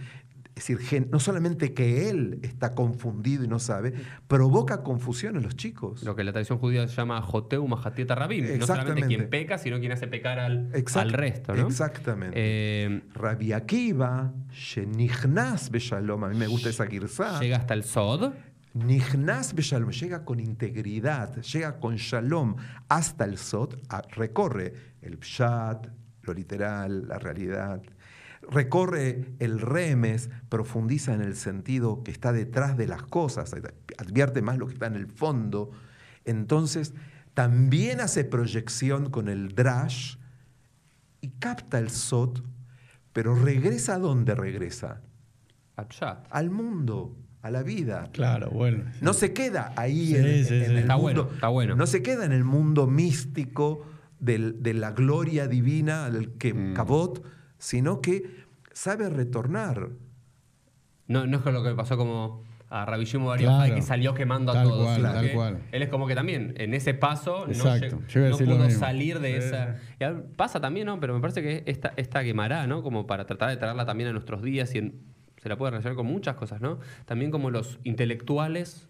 [0.58, 3.94] Es decir, gen- no solamente que él está confundido y no sabe,
[4.28, 6.02] provoca confusión en los chicos.
[6.04, 8.42] Lo que la tradición judía se llama Joteu Majatieta Rabim.
[8.44, 9.08] No solamente Exactamente.
[9.08, 11.54] quien peca, sino quien hace pecar al, Exact- al resto.
[11.56, 11.68] ¿no?
[11.68, 12.34] Exactamente.
[12.36, 17.40] Eh, Rabbi Akiva, Shenichnas Beshalom, a mí me gusta esa girsá.
[17.40, 18.34] llega hasta el Sod.
[18.74, 22.56] Nichnas Beshalom, llega con integridad, llega con Shalom
[22.90, 25.88] hasta el Sot, a- recorre el Pshat,
[26.24, 27.82] lo literal, la realidad,
[28.50, 33.54] recorre el Remes, profundiza en el sentido que está detrás de las cosas,
[33.98, 35.72] advierte más lo que está en el fondo.
[36.26, 36.94] Entonces,
[37.34, 40.16] también hace proyección con el Drash
[41.22, 42.44] y capta el Sot,
[43.14, 45.02] pero regresa a dónde regresa?
[46.32, 48.10] al mundo, a la vida.
[48.12, 48.86] Claro, bueno.
[49.02, 50.54] No se queda ahí Sí, en, sí, en sí.
[50.72, 51.02] el Está mundo.
[51.24, 51.76] bueno, está bueno.
[51.76, 53.86] No se queda en el mundo místico
[54.20, 56.74] del- de la gloria divina, del que Mm.
[56.74, 57.24] Cabot,
[57.58, 59.90] sino que sabe retornar.
[61.08, 63.54] No, no es con lo que pasó como a Rabbi Shimon Bar Claro.
[63.60, 64.84] Yochai, que salió quemando a todos.
[64.84, 65.60] cual, sino tal que cual.
[65.72, 68.02] Él es como que también en ese paso no, Exacto.
[68.46, 69.76] pudo salir de esa.
[69.78, 69.82] sí.
[70.02, 71.00] Y a- pasa también, ¿no?
[71.00, 72.84] Pero me parece que esta, esta quemará, ¿no?
[72.84, 75.02] Como para tratar de traerla también a nuestros días y en-
[75.42, 76.80] se la puede relacionar con muchas cosas, ¿no?
[77.06, 78.90] También como los intelectuales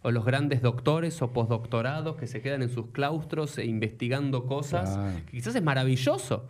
[0.00, 4.94] o los grandes doctores o postdoctorados que se quedan en sus claustros e investigando cosas,
[4.96, 5.16] Claro.
[5.26, 6.48] que quizás es maravilloso,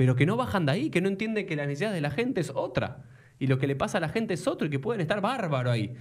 [0.00, 2.40] pero que no bajan de ahí, que no entienden que la necesidad de la gente
[2.40, 3.04] es otra
[3.38, 5.70] y lo que le pasa a la gente es otro y que pueden estar bárbaro
[5.70, 5.94] ahí.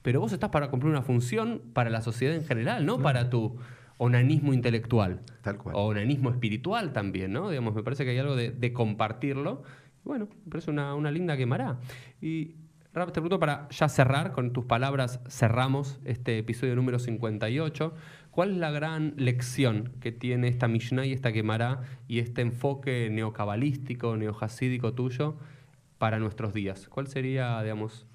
[0.00, 3.58] Pero vos estás para cumplir una función para la sociedad en general, no para tu
[3.98, 5.20] onanismo intelectual.
[5.42, 5.76] Tal cual.
[5.76, 7.50] O onanismo espiritual también, ¿no?
[7.50, 9.64] Digamos, me parece que hay algo de, de compartirlo.
[10.02, 11.78] Bueno, me parece una, una linda quemará.
[12.22, 12.54] Y
[12.92, 17.94] Rap, te pregunto para ya cerrar, con tus palabras cerramos este episodio número 58.
[18.30, 23.08] ¿Cuál es la gran lección que tiene esta Mishnah y esta quemará y este enfoque
[23.10, 25.36] neocabalístico, neojasídico tuyo
[25.98, 26.88] para nuestros días?
[26.88, 28.06] ¿Cuál sería, digamos,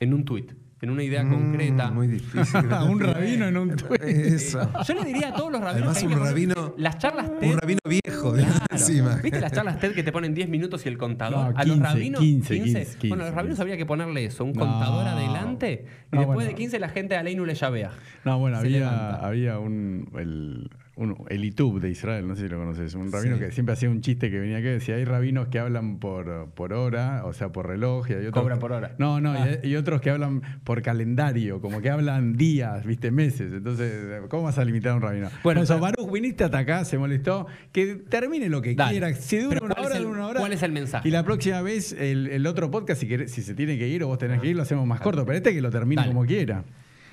[0.00, 1.90] en un tuit, en una idea Mm, concreta?
[1.92, 2.60] Muy difícil.
[2.90, 4.02] un rabino en un tuit.
[4.02, 4.68] Eso.
[4.86, 7.52] Yo le diría a todos los rabinos Además, que un que rabino- las charlas TED
[7.52, 8.52] Un rabino viejo, Claro.
[8.88, 9.16] Encima.
[9.22, 11.52] ¿Viste las charlas TED que te ponen 10 minutos y el contador?
[11.54, 13.62] No, a los 15, rabinos, 15, 15, Bueno, a los rabinos 15.
[13.62, 14.60] habría que ponerle eso, un No.
[14.60, 16.48] contador adelante y No, después bueno.
[16.50, 17.90] de 15 la gente a Leinu le llavea.
[18.24, 22.58] No, bueno, había, había un, el, un, el Itub de Israel, no sé si lo
[22.58, 23.44] conoces, un rabino Sí.
[23.44, 26.74] que siempre hacía un chiste que venía que decía, hay rabinos que hablan por, por
[26.74, 28.42] hora, o sea, por reloj, y hay otros...
[28.42, 28.94] Cobran por hora.
[28.98, 29.58] No, no, y Ah.
[29.62, 33.52] y, otros que hablan por calendario, como que hablan días, viste, meses.
[33.54, 35.30] Entonces, ¿cómo vas a limitar a un rabino?
[35.42, 38.90] Bueno, eso, Baruch, viniste hasta acá, se molestó, que termine lo que Dale.
[38.90, 40.40] quiera, si dura Pero una ¿cuál hora, el- dura una hora.
[40.40, 41.08] cuál es el mensaje?
[41.08, 44.02] Y la próxima vez, el, el otro podcast, si, querés- si se tiene que ir
[44.04, 46.12] o vos tenés que ir, lo hacemos más corto, pero este que lo termine Dale.
[46.12, 46.64] como quiera.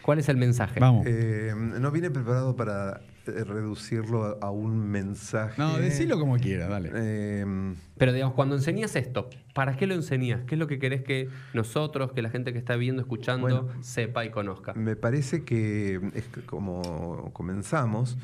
[0.01, 0.79] ¿Cuál es el mensaje?
[0.79, 1.05] Vamos.
[1.07, 3.01] Eh, no vine preparado para
[3.31, 5.61] reducirlo a, un mensaje.
[5.61, 6.91] No, decilo como quiera, dale.
[6.93, 10.41] Eh, Pero digamos, cuando enseñas esto, ¿para qué lo enseñas?
[10.45, 13.83] ¿Qué es lo que querés que nosotros, que la gente que está viendo, escuchando, Bueno.
[13.83, 14.73] sepa y conozca?
[14.73, 18.17] Me parece que, es que como comenzamos,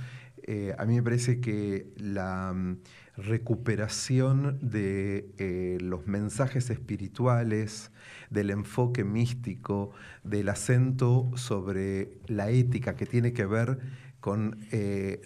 [0.48, 2.78] eh, a mí me parece que la mm,
[3.18, 7.92] recuperación de eh, los mensajes espirituales,
[8.30, 9.92] del enfoque místico,
[10.24, 13.80] del acento sobre la ética que tiene que ver
[14.26, 15.22] con eh,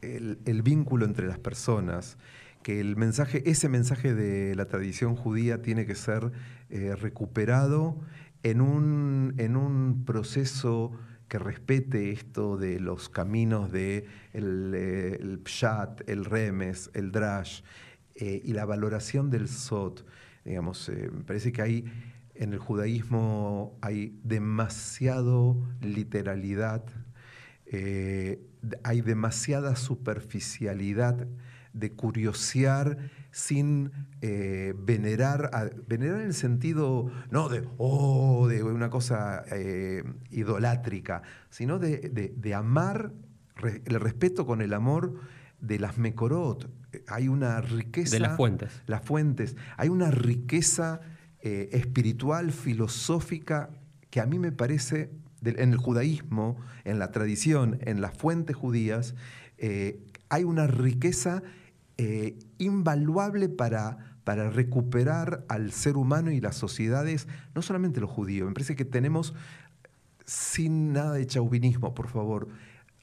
[0.00, 2.18] el, vínculo entre las personas,
[2.64, 6.32] que el mensaje, ese mensaje de la tradición judía tiene que ser
[6.68, 8.00] eh, recuperado
[8.42, 10.90] en un, en un proceso
[11.28, 17.62] que respete esto de los caminos de el, eh, el pshat, el remes, el drash
[18.16, 20.04] y la valoración del sot.
[20.44, 21.84] Digamos, me parece que hay
[22.34, 26.84] en el judaísmo hay demasiado literalidad,
[28.82, 31.26] hay demasiada superficialidad
[31.72, 32.98] de curiosear
[33.30, 41.22] sin eh, venerar, venerar en el sentido no de, oh, de una cosa eh, idolátrica,
[41.48, 43.12] sino de, amar,
[43.62, 45.14] el respeto con el amor
[45.60, 46.70] de las Mekorot.
[47.08, 48.16] Hay una riqueza.
[48.16, 48.82] De las fuentes.
[48.86, 49.56] Las fuentes.
[49.78, 51.00] Hay una riqueza
[51.40, 53.70] eh, espiritual, filosófica,
[54.10, 55.10] que a mí me parece,
[55.44, 59.14] en el judaísmo, en la tradición, en las fuentes judías,
[60.28, 61.42] hay una riqueza
[61.98, 68.48] eh, invaluable para, para recuperar al ser humano y las sociedades, no solamente los judíos.
[68.48, 69.34] Me parece que tenemos,
[70.24, 72.48] sin nada de chauvinismo, por favor,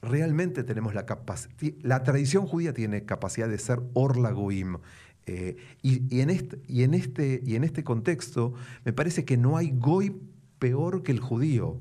[0.02, 4.78] realmente tenemos la capacidad, la tradición judía tiene capacidad de ser orla goim.
[5.26, 9.56] Eh, y, en este, y, en este, y en este contexto, me parece que no
[9.56, 10.20] hay goy
[10.58, 11.80] peor que el judío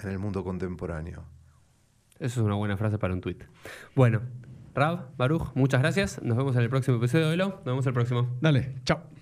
[0.00, 1.24] en el mundo contemporáneo.
[2.18, 3.44] Eso es una buena frase para un tuit.
[3.94, 4.22] Bueno,
[4.74, 6.22] Rab, Baruch, muchas gracias.
[6.22, 7.48] Nos vemos en el próximo episodio de Lo.
[7.48, 8.36] Nos vemos el próximo.
[8.40, 9.17] Dale, chao.